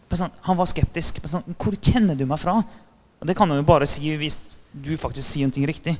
[0.09, 1.19] Sånn, han var skeptisk.
[1.27, 2.63] Sånn, 'Hvor kjenner du meg fra?'
[3.21, 4.39] Og Det kan han jo bare si hvis
[4.73, 5.99] du faktisk sier noe riktig.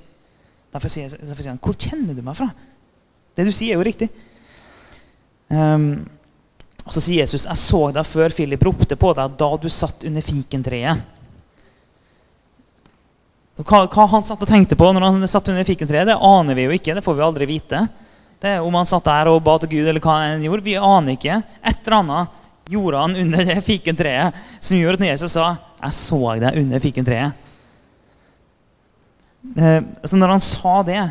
[0.73, 2.53] Derfor sier, derfor sier han 'Hvor kjenner du meg fra?'
[3.35, 4.09] Det du sier, er jo riktig.
[5.49, 6.09] Um,
[6.85, 10.05] og Så sier Jesus 'Jeg så deg før Philip ropte på deg da du satt
[10.05, 11.03] under fikentreet'.
[13.59, 16.69] Hva, hva, han satt og tenkte på når han satt under fikentreet, det aner vi
[16.69, 16.95] jo ikke.
[16.95, 17.89] Det får vi aldri vite.
[18.39, 20.77] Det er Om han satt der og ba til Gud, eller hva han gjorde, vi
[20.79, 21.43] aner ikke.
[21.67, 22.29] Et eller annet
[22.71, 27.48] gjorde han under det fikentreet som gjorde at Jesus sa 'Jeg så deg under fikentreet'.
[29.57, 31.03] Eh, så når han sa det,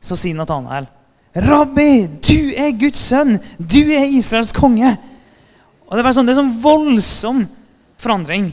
[0.00, 0.88] så sier Nathanael
[1.30, 3.38] 'Rabbi, du er Guds sønn!
[3.58, 4.96] Du er Israels konge!'
[5.86, 7.48] Og Det er sånn, det er sånn voldsom
[7.98, 8.52] forandring.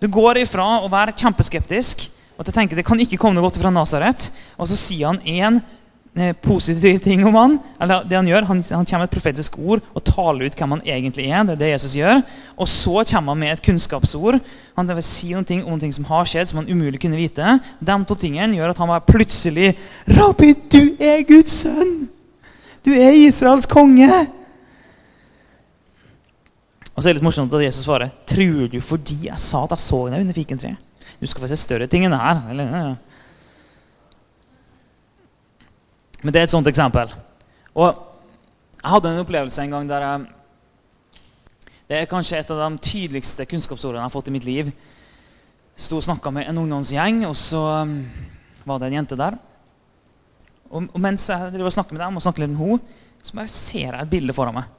[0.00, 3.46] Du går ifra å være kjempeskeptisk og til å tenke det kan ikke komme noe
[3.46, 5.60] godt fra Nasaret, og så sier han Eh,
[6.42, 7.58] positive ting om han.
[7.80, 10.70] eller det Han gjør, han, han kommer med et profetisk ord og taler ut hvem
[10.76, 11.42] han egentlig er.
[11.42, 12.22] det er det Jesus gjør.
[12.56, 14.38] Og så kommer han med et kunnskapsord.
[14.76, 17.58] Han vil si noe om noe som har skjedd, som han umulig kunne vite.
[17.80, 19.74] De to tingene gjør at han var plutselig
[20.06, 22.08] Rabbi, du er Guds sønn!
[22.84, 24.10] Du er Israels konge!
[26.94, 29.74] Og så er det litt morsomt at Jesus svarer Tror du fordi jeg sa at
[29.74, 30.78] jeg så deg under fikentreet?
[31.18, 32.40] Du skal få se større ting enn det her.
[32.52, 32.94] Eller, ja, ja.
[36.24, 37.12] Men det er et sånt eksempel.
[37.76, 37.90] Og
[38.80, 40.26] jeg hadde en opplevelse en gang der jeg
[41.84, 44.70] Det er kanskje et av de tydeligste kunnskapsordene jeg har fått i mitt liv.
[45.76, 47.98] Sto og snakka med en ungdomsgjeng, og så um,
[48.64, 49.36] var det en jente der.
[50.70, 53.36] Og, og mens jeg driver og snakker med dem, og snakker litt med henne, så
[53.36, 54.72] bare ser jeg et bilde foran meg.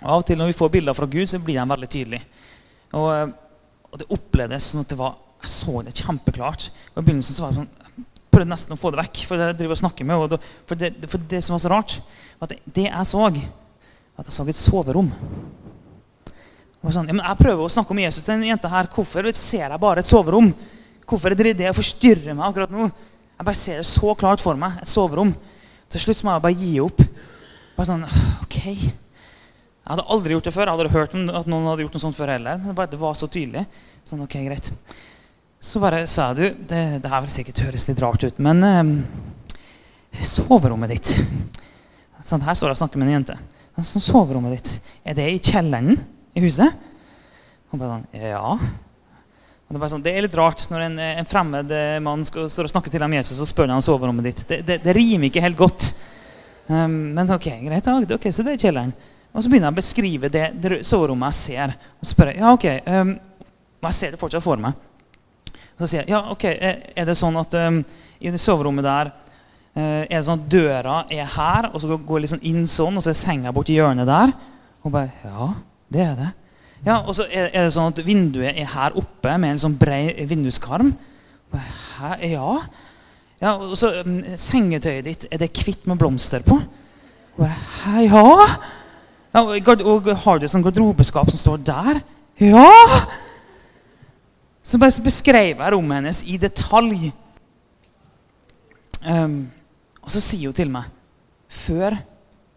[0.00, 2.24] Og Av og til når vi får bilder fra Gud, så blir de veldig tydelige.
[2.96, 3.36] Og,
[3.92, 6.70] og det opplevdes sånn at det var, jeg så det kjempeklart.
[6.94, 7.83] Og I begynnelsen så var det sånn
[8.34, 9.24] prøvde nesten å få det vekk.
[9.28, 11.98] For jeg driver og snakker med, og for, det, for det som var så rart,
[12.40, 15.12] var at det, jeg så, at jeg så et soverom.
[16.84, 18.90] Sånn, ja, jeg prøver å snakke om Jesus til en jente her.
[18.92, 20.50] Hvorfor ser jeg bare et soverom?
[21.08, 22.90] Hvorfor er det det å forstyrre meg akkurat nå?
[23.34, 24.76] Jeg bare ser det så klart for meg.
[24.82, 25.32] Et soverom.
[25.92, 27.00] Til slutt må jeg bare gi opp.
[27.78, 28.04] Bare sånn,
[28.44, 28.58] ok.
[28.74, 30.68] Jeg hadde aldri gjort det før.
[30.68, 32.60] Jeg hadde hørt at noen hadde gjort noe sånt før heller.
[32.60, 33.64] Men det, bare, det var så tydelig.
[34.08, 34.70] Sånn, ok, greit.
[35.64, 40.20] Så bare sa du Det, det her vil sikkert høres litt rart ut, men eh,
[40.20, 41.14] soverommet ditt
[42.20, 43.36] sånn, Her står jeg og snakker med en jente.
[43.80, 44.74] Sånn, soverommet ditt,
[45.08, 45.96] er det i kjelleren
[46.36, 46.76] i huset?
[47.72, 48.58] Hun bare sånn Ja.
[49.64, 52.68] Det er, sånn, det, er litt rart når en, en fremmed eh, mann skal, står
[52.68, 54.46] og snakker til ham Jesus og spør han om soverommet ditt.
[54.46, 55.88] Det, det, det, rimer ikke helt godt.
[56.68, 58.92] Um, men ok, greit, ok, så det er kjelleren.
[59.32, 61.78] Og så begynner jeg å beskrive det, det soverommet jeg ser.
[61.96, 63.16] Og så spør jeg ja, ok, um,
[63.88, 64.84] jeg ser det fortsatt for meg.
[65.78, 67.80] Så sier jeg ja, ok, er det sånn at um,
[68.22, 72.24] i det soverommet der uh, Er det sånn at døra er her, og så går
[72.24, 74.34] liksom inn sånn, og så er senga borti hjørnet der?
[74.84, 75.50] Og bare Ja,
[75.94, 76.30] det er det.
[76.84, 80.12] Ja, Og så er, det sånn at vinduet er her oppe med en sånn brei
[80.28, 80.92] vinduskarm.
[80.92, 82.10] Og bare, Hæ?
[82.34, 82.48] Ja.
[83.40, 86.60] ja og så um, Sengetøyet ditt, er det hvitt med blomster på?
[86.60, 88.48] Og bare, Hæ, ja.
[89.34, 92.04] ja og, og har du et sånt garderobeskap som står der?
[92.42, 92.68] Ja!
[94.64, 97.10] Så bare beskrev jeg rommet hennes i detalj.
[99.04, 99.44] Um,
[100.00, 100.88] og så sier hun til meg
[101.52, 101.98] Før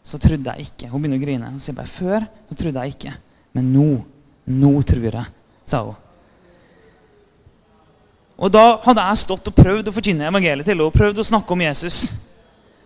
[0.08, 0.88] så trodde jeg ikke.
[0.88, 1.50] Hun begynner å grine.
[1.52, 3.12] Hun sier bare, Før så trodde jeg ikke.
[3.58, 3.88] Men nå,
[4.48, 5.26] nå tror jeg,
[5.68, 5.98] sa hun.
[8.38, 10.94] Og da hadde jeg stått og prøvd å forkynne evangeliet til henne.
[10.94, 12.00] Prøvd å snakke om Jesus.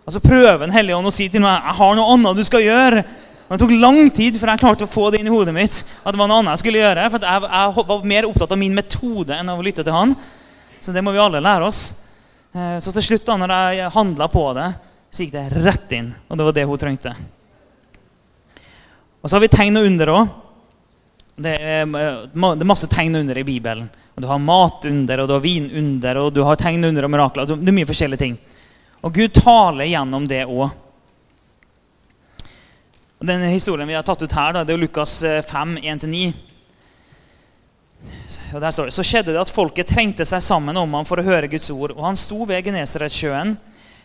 [0.07, 2.65] Altså prøver Den hellige ånd å si til meg jeg har noe annet du skal
[2.65, 3.03] gjøre.
[3.51, 5.81] Og Det tok lang tid før jeg klarte å få det inn i hodet mitt.
[6.05, 8.59] at det var noe annet Jeg skulle gjøre, for jeg, jeg, var mer opptatt av
[8.61, 10.13] min metode enn av å lytte til han.
[10.79, 11.81] Så det må vi alle lære oss.
[12.55, 14.69] Eh, så til slutt, da når jeg handla på det,
[15.11, 16.13] så gikk det rett inn.
[16.29, 17.11] Og det var det hun trengte.
[19.19, 20.31] Og så har vi tegn og under òg.
[21.41, 23.89] Det, er, det er masse tegn under i Bibelen.
[24.15, 27.51] Og Du har matunder, og du har vinunder, og du har tegn under og mirakler.
[27.51, 28.39] Det er mye forskjellige ting.
[29.03, 30.71] Og Gud taler gjennom det òg.
[33.23, 36.33] Den historien vi har tatt ut her, da, det er Lukas 5, eh, 1-9.
[38.55, 41.21] Og der står det, Så skjedde det at folket trengte seg sammen om ham for
[41.21, 41.93] å høre Guds ord.
[41.93, 43.57] Og han sto ved Genesaretsjøen.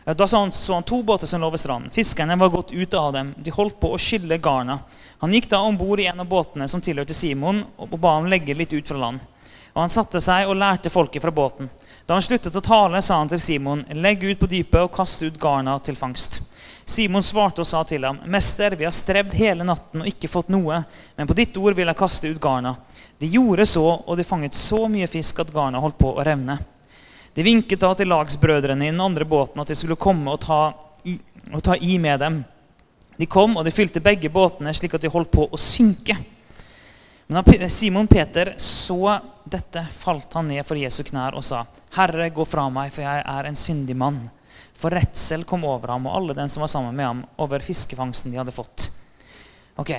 [0.04, 1.90] Da så han, så han to båter som lå ved stranden.
[1.90, 3.32] Fiskerne var gått ut av dem.
[3.38, 4.82] De holdt på å skylle garna.
[5.24, 8.28] Han gikk da om bord i en av båtene som tilhørte Simon, og ba ham
[8.28, 9.24] legge litt ut fra land.
[9.72, 11.70] Og Han satte seg og lærte folket fra båten.
[12.06, 15.24] Da han sluttet å tale, sa han til Simon, legg ut på dypet og kast
[15.24, 16.42] ut garna til fangst.
[16.87, 20.53] Simon svarte og sa til ham, Mester, vi har strevd hele natten og ikke fått
[20.55, 20.78] noe,
[21.16, 22.76] men på ditt ord vil jeg kaste ut garna.
[23.18, 26.61] De gjorde så, og de fanget så mye fisk at garna holdt på å revne.
[27.34, 30.61] De vinket da til lagsbrødrene i den andre båten at de skulle komme og ta,
[31.51, 32.39] og ta i med dem.
[33.18, 36.14] De kom, og de fylte begge båtene slik at de holdt på å synke.
[37.26, 41.64] Men da Simon Peter så dette, falt han ned for Jesu knær og sa,
[41.99, 44.22] Herre, gå fra meg, for jeg er en syndig mann.
[44.76, 48.32] For redsel kom over ham og alle den som var sammen med ham, over fiskefangsten
[48.32, 48.90] de hadde fått.
[49.80, 49.92] Ok.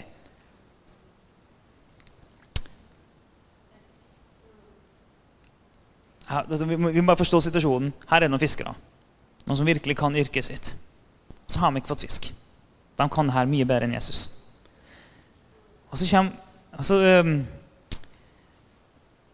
[6.28, 7.94] Her, altså, vi, må, bare forstå situasjonen.
[8.10, 8.74] Her er noen fiskere.
[9.48, 10.74] Noen som virkelig kan yrket sitt.
[11.48, 12.32] Så har de ikke fått fisk.
[12.98, 14.26] De kan det her mye bedre enn Jesus.
[15.88, 16.34] Og så kommer
[16.76, 17.38] altså, um,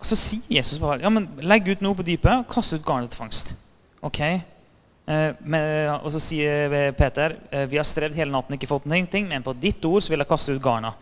[0.03, 3.13] og så sier Jesus bare ja, men legg ut noe på dypet, kast ut garnet
[3.13, 3.53] til fangst.
[4.03, 4.52] Ok, men,
[5.03, 9.43] og så sier Peter eh, vi har strevd hele natten og ikke fått noe, men
[9.43, 10.93] på ditt ord så vil jeg kaste ut garna.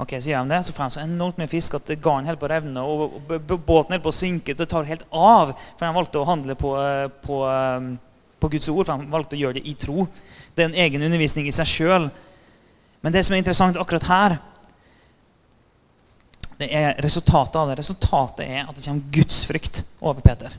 [0.00, 2.40] Ok, Så gjør han det, så får han så enormt mye fisk at garn holder
[2.40, 4.54] på å revne og, båten holder på å synke.
[4.56, 5.52] Det tar helt av.
[5.76, 7.40] For han valgte å handle på, eh, på,
[8.40, 8.86] på, Guds ord.
[8.86, 10.06] for Han valgte å gjøre det i tro.
[10.54, 12.08] Det er en egen undervisning i seg sjøl.
[13.00, 14.38] Men det som er interessant akkurat her,
[16.60, 17.78] det er resultatet av det.
[17.80, 20.56] Resultatet er at det kommer gudsfrykt over Peter.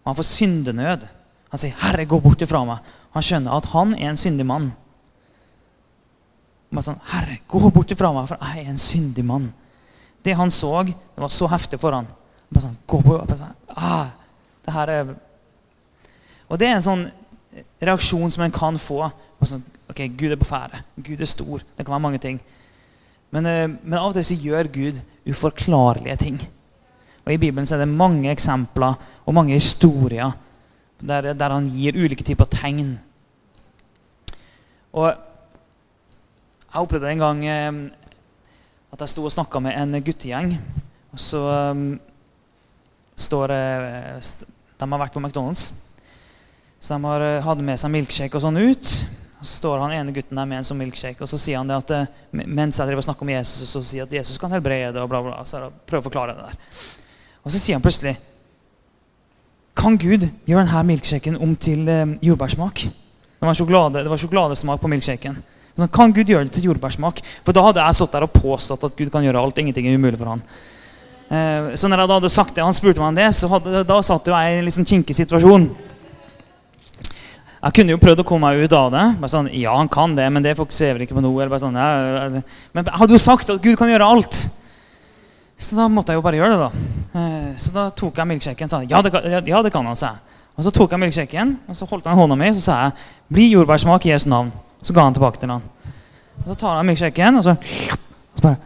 [0.00, 1.08] Og han får syndenød.
[1.50, 2.78] Han sier, 'Herre, gå bort ifra meg.'
[3.14, 4.72] Han skjønner at han er en syndig mann.
[6.70, 9.52] Bare sånn, 'Herre, gå bort ifra meg, for jeg er en syndig mann.'
[10.24, 12.06] Det han så, det var så heftig for han.
[12.52, 14.10] Bare sånn, gå bort, bare sånn, ah,
[14.64, 15.14] det her er...
[16.50, 17.10] Og det er en sånn
[17.80, 19.10] reaksjon som en kan få.
[19.42, 20.82] Sånn, ok, Gud er på ferde.
[20.96, 21.62] Gud er stor.
[21.76, 22.40] Det kan være mange ting.
[23.30, 26.40] Men, eh, men av og til så gjør Gud uforklarlige ting.
[27.24, 30.32] Og I Bibelen så er det mange eksempler og mange historier
[31.00, 32.98] der, der, han gir ulike typer tegn.
[34.92, 35.10] Og
[36.70, 37.78] Jeg opplevde en gang eh,
[38.94, 40.52] at jeg sto og snakka med en guttegjeng.
[41.10, 41.40] Og så
[41.74, 41.96] um,
[43.18, 44.28] står eh,
[44.78, 45.72] De har vært på McDonald's.
[46.80, 48.92] Så de har hatt med seg milkshake og sånn ut.
[49.40, 51.68] Og Så står han ene gutten der med en sånn milkshake, og så sier han
[51.68, 51.92] det at
[52.30, 55.22] mens jeg driver og snakker om Jesus, så sier at Jesus kan helbrede, og bla,
[55.24, 55.38] bla.
[55.48, 56.82] Så prøver å forklare det der.
[57.40, 58.18] Og så sier han plutselig
[59.80, 62.84] kan Gud gjøre denne milkshaken om til eh, jordbærsmak?
[63.40, 65.38] Det var, sjokolade, det var sjokoladesmak på milkshaken.
[65.94, 67.22] Kan Gud gjøre det til jordbærsmak?
[67.46, 69.60] For da hadde jeg satt der og påstått at Gud kan gjøre alt.
[69.62, 70.42] Ingenting er umulig for han.
[71.30, 73.84] Eh, så når jeg da hadde sagt det, han spurte meg om det, så hadde,
[73.88, 75.70] da satt jo jeg i en liksom kinkig situasjon.
[77.60, 79.06] Jeg kunne jo prøvd å komme meg ut av det.
[79.20, 81.48] Bare sånn, ja, han kan det, men det fokuserer ikke på noe.
[81.60, 84.44] Sånn, ja, men jeg hadde jo sagt at Gud kan gjøre alt.
[85.60, 86.58] Så da måtte jeg jo bare gjøre det.
[86.58, 87.20] da.
[87.20, 89.12] Eh, så da tok jeg milkshaken og sa ja, det,
[89.48, 89.96] ja, det kan han.
[89.98, 90.38] sa jeg.
[90.56, 92.92] Og så tok jeg milkshaken og så holdt han hånda mi så sa jeg,
[93.32, 94.50] bli jordbærsmak i Jesu navn.
[94.82, 95.62] Så ga han tilbake til han.
[96.40, 98.56] Og Så tar han milkshaken og så, og så bare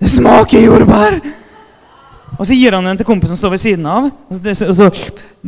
[0.00, 1.20] Det smaker jordbær!
[2.36, 4.10] Og så gir han den til kompisen som står ved siden av.
[4.28, 4.88] Og så, og så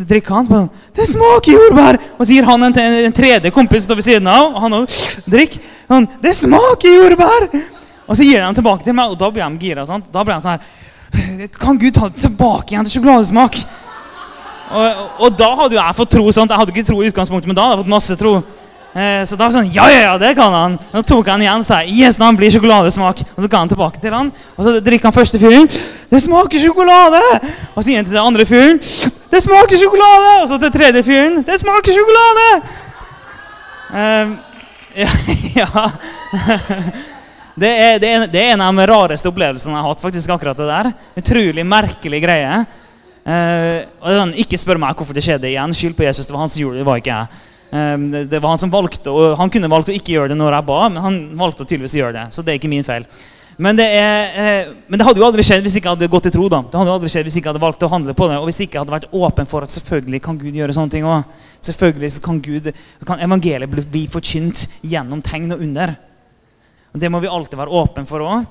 [0.08, 0.46] drikker han.
[0.48, 1.98] Bare, det smaker jordbær!
[2.16, 4.54] Og så gir han den til en, en tredje kompis som står ved siden av.
[4.54, 5.66] Og han også drikker.
[5.88, 7.50] Sånn, det smaker jordbær!
[8.08, 9.84] Og så gir han tilbake til meg, og da blir han gira.
[9.88, 10.08] Sant?
[10.12, 13.60] Da blir han sånn her Kan Gud ta det tilbake igjen til sjokoladesmak?
[14.68, 16.24] Og, og, da hadde jo jeg fått tro.
[16.32, 16.52] Sant?
[16.52, 18.32] Jeg hadde ikke tro i utgangspunktet, men da hadde jeg fått masse tro.
[18.96, 20.76] Eh, så da var det sånn Ja, ja, ja, det kan han.
[20.92, 21.90] Da tok han igjen seg.
[21.92, 23.20] Yes, han blir sjokoladesmak.
[23.36, 24.32] Og så ga han tilbake til han.
[24.56, 25.68] Og så drikker han første fyren.
[26.08, 27.20] Det smaker sjokolade!
[27.74, 28.80] Og så gir han til den andre fyren.
[29.28, 30.32] Det smaker sjokolade!
[30.42, 31.42] Og så til tredje fyren.
[31.44, 32.48] Det smaker sjokolade!
[33.88, 34.34] Eh,
[35.04, 35.12] ja,
[35.60, 35.88] ja.
[37.58, 40.02] Det er, det, er, det er, en av de rareste opplevelsene jeg har hatt.
[40.04, 40.90] faktisk akkurat det der.
[41.22, 42.62] Utrolig merkelig greie.
[43.28, 45.74] Og sånn, Ikke spør meg hvorfor det skjedde igjen.
[45.76, 46.26] Skyld på Jesus.
[46.26, 46.88] Det var han som gjorde det.
[46.88, 47.44] var ikke jeg.
[47.70, 50.38] Um, det, det, var Han som valgte, og han kunne valgt å ikke gjøre det
[50.40, 52.22] når jeg ba, men han valgte å tydeligvis gjøre det.
[52.32, 53.04] Så det er ikke min feil.
[53.58, 56.28] Men det, er, eh, men det hadde jo aldri skjedd hvis ikke jeg hadde gått
[56.30, 56.46] i tro.
[56.48, 56.62] da.
[56.62, 58.46] Det hadde jo aldri skjedd hvis ikke jeg hadde valgt å handle på det, og
[58.48, 61.26] hvis ikke jeg hadde vært åpen for at selvfølgelig kan Gud gjøre sånne ting òg.
[61.68, 62.70] Selvfølgelig kan, Gud,
[63.08, 65.96] kan evangeliet bli, bli forkynt gjennom tegn og under.
[66.92, 68.46] Og Det må vi alltid være åpen for òg.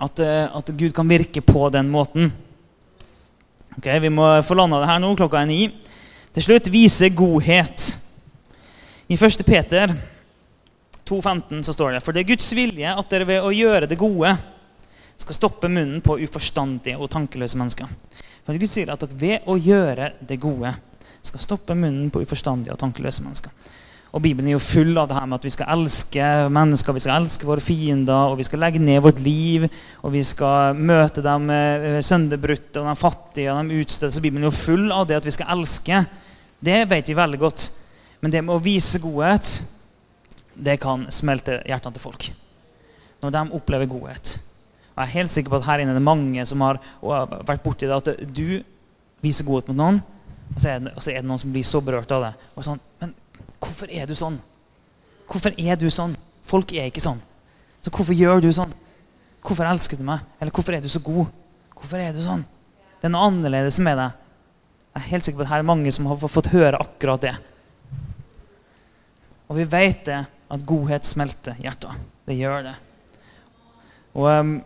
[0.00, 2.32] At, eh, at Gud kan virke på den måten.
[3.76, 5.14] Ok, Vi må få landa det her nå.
[5.16, 5.68] Klokka er ni.
[6.32, 7.96] Til slutt vise godhet.
[9.08, 9.44] I 1.
[9.44, 9.96] Peter
[11.04, 13.98] 2,15 så står det For det er Guds vilje at dere ved å gjøre det
[13.98, 14.36] gode
[15.20, 17.88] skal stoppe munnen på uforstandige og tankeløse mennesker.
[18.46, 20.72] For Gud sier at dere ved å gjøre det gode
[21.20, 23.52] skal stoppe munnen på uforstandige og tankeløse mennesker.
[24.10, 27.02] Og Bibelen er jo full av det her med at vi skal elske mennesker, vi
[27.04, 29.68] skal elske våre fiender, og vi skal legge ned vårt liv,
[30.02, 34.16] og vi skal møte dem eh, sønderbrutte og de fattige og de utstøtte.
[34.16, 36.02] Så Bibelen er jo full av det at vi skal elske.
[36.58, 37.68] Det vet vi veldig godt.
[38.20, 39.60] Men det med å vise godhet
[40.60, 42.26] det kan smelte hjertene til folk.
[43.22, 44.34] Når de opplever godhet.
[44.90, 47.62] Og jeg er helt sikker på at her inne er det mange som har vært
[47.64, 48.60] borti det at du
[49.24, 50.02] viser godhet mot noen,
[50.50, 52.32] og så er det, noen som blir så berørt av det.
[52.58, 53.14] Og sånn, Men
[53.60, 54.38] hvorfor er du sånn?
[55.30, 56.16] Hvorfor er du sånn?
[56.46, 57.20] Folk er ikke sånn.
[57.80, 58.72] Så hvorfor gjør du sånn?
[59.44, 60.24] Hvorfor elsker du meg?
[60.40, 61.30] Eller hvorfor er du så god?
[61.76, 62.42] Hvorfor er du sånn?
[63.00, 64.18] Det er noe annerledes med deg.
[64.90, 67.36] Jeg er helt sikker på at her er mange som har fått høre akkurat det.
[69.50, 71.94] Og vi vet det at godhet smelter hjertet.
[72.26, 72.76] Det gjør det.
[74.18, 74.58] Og um,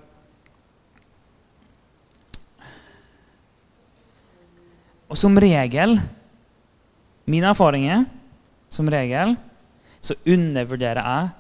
[5.05, 5.99] Og som regel
[7.31, 8.07] Mine erfaringer
[8.75, 9.37] som regel
[10.05, 11.33] så undervurderer jeg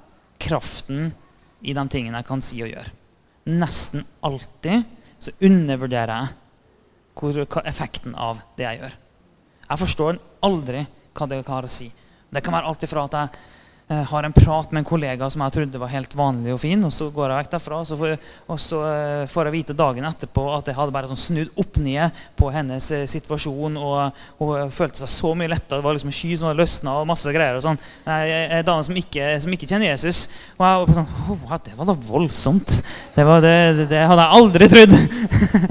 [0.47, 1.11] kraften
[1.65, 2.93] i de tingene jeg kan si og gjøre.
[3.51, 4.85] Nesten alltid
[5.21, 6.41] så undervurderer jeg
[7.15, 8.95] hvor, effekten av det jeg gjør.
[9.65, 11.87] Jeg forstår aldri hva det har å si.
[12.35, 13.45] Det kan være alt ifra at jeg
[13.85, 16.93] har en prat med en kollega som jeg trodde var helt vanlig og fin, og
[16.95, 18.15] så går jeg vekk derfra, og så får,
[18.49, 21.77] og så eh, får jeg vite dagen etterpå at jeg hadde bare sånn snudd opp
[21.85, 25.83] ned på hennes eh, situasjon, og hun følte seg så mye lettere.
[25.83, 27.61] Det var liksom en sky som hadde løsna, og masse greier.
[27.61, 27.81] og sånn.
[28.09, 30.25] En dame som ikke, som ikke kjenner Jesus.
[30.57, 32.81] Og jeg var sånn oh, Det var da voldsomt.
[33.15, 34.99] Det, var, det, det, det hadde jeg aldri trodd.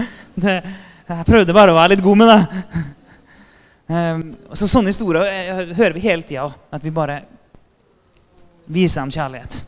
[0.53, 2.41] jeg prøvde bare å være litt god med det.
[3.89, 4.25] Um,
[4.57, 6.51] så Sånne historier hører vi hele tida.
[6.69, 7.23] At vi bare
[8.67, 9.63] vise dem kjærlighet.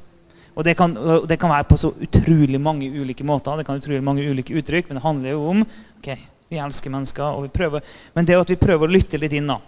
[0.56, 0.93] Og det kan,
[1.28, 3.58] det kan, være på så utrolig mange ulike måter.
[3.60, 5.66] Det kan utrolig mange ulike uttrykk, Men det handler jo om
[6.00, 6.10] ok,
[6.50, 7.24] vi elsker mennesker.
[7.24, 7.82] og vi prøver,
[8.14, 9.60] Men det at vi prøver å lytte litt inn da.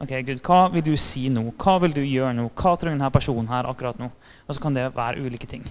[0.00, 1.52] Ok, Gud, Hva vil du si nå?
[1.56, 2.50] Hva vil du gjøre nå?
[2.54, 4.10] Hva trenger denne personen her akkurat nå?
[4.46, 5.64] Og så kan det være ulike ting.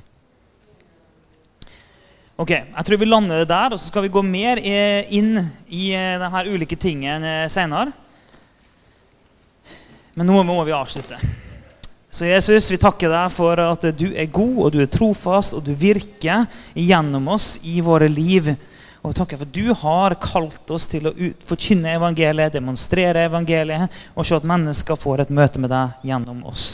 [2.38, 5.92] Ok, Jeg tror vi lander det der, og så skal vi gå mer inn i
[5.92, 7.92] eh, denne ulike tingene seinere.
[7.92, 7.92] senere.
[10.16, 11.18] Men nå må vi avslutte.
[12.12, 15.66] Så Jesus, vi takker deg for at du er god, og du er trofast, og
[15.66, 18.54] du virker gjennom oss i våre liv.
[19.02, 21.16] Og vi takker for at du har kalt oss til å
[21.48, 26.68] forkynne evangeliet, demonstrere evangeliet, og se at mennesker får et møte med deg gjennom oss.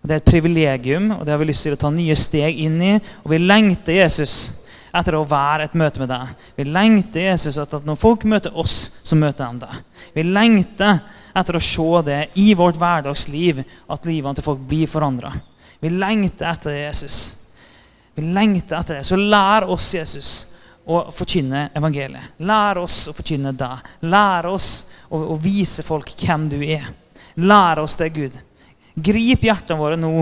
[0.00, 2.58] Og Det er et privilegium, og det har vi lyst til å ta nye steg
[2.60, 2.94] inn i.
[3.24, 6.34] Og vi lengter Jesus etter å være et møte med deg.
[6.58, 9.78] Vi lengter Jesus etter at når folk møter oss, så møter de deg.
[10.14, 11.00] Vi lengter
[11.34, 15.32] etter å se det i vårt hverdagsliv, at livene til folk blir forandra.
[15.82, 17.18] Vi lengter etter Jesus.
[18.14, 19.04] Vi lengter etter det.
[19.08, 20.32] Så lær oss, Jesus,
[20.86, 22.38] å forkynne evangeliet.
[22.46, 23.90] Lær oss å forkynne deg.
[24.06, 24.68] Lær oss
[25.08, 26.86] å, å vise folk hvem du er.
[27.42, 28.36] Lær oss det, Gud.
[28.94, 30.12] Grip hjertene våre nå.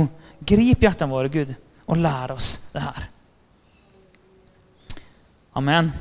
[0.42, 1.52] Grip hjertene våre, Gud,
[1.86, 3.04] og lær oss det her.
[5.60, 5.92] Amen.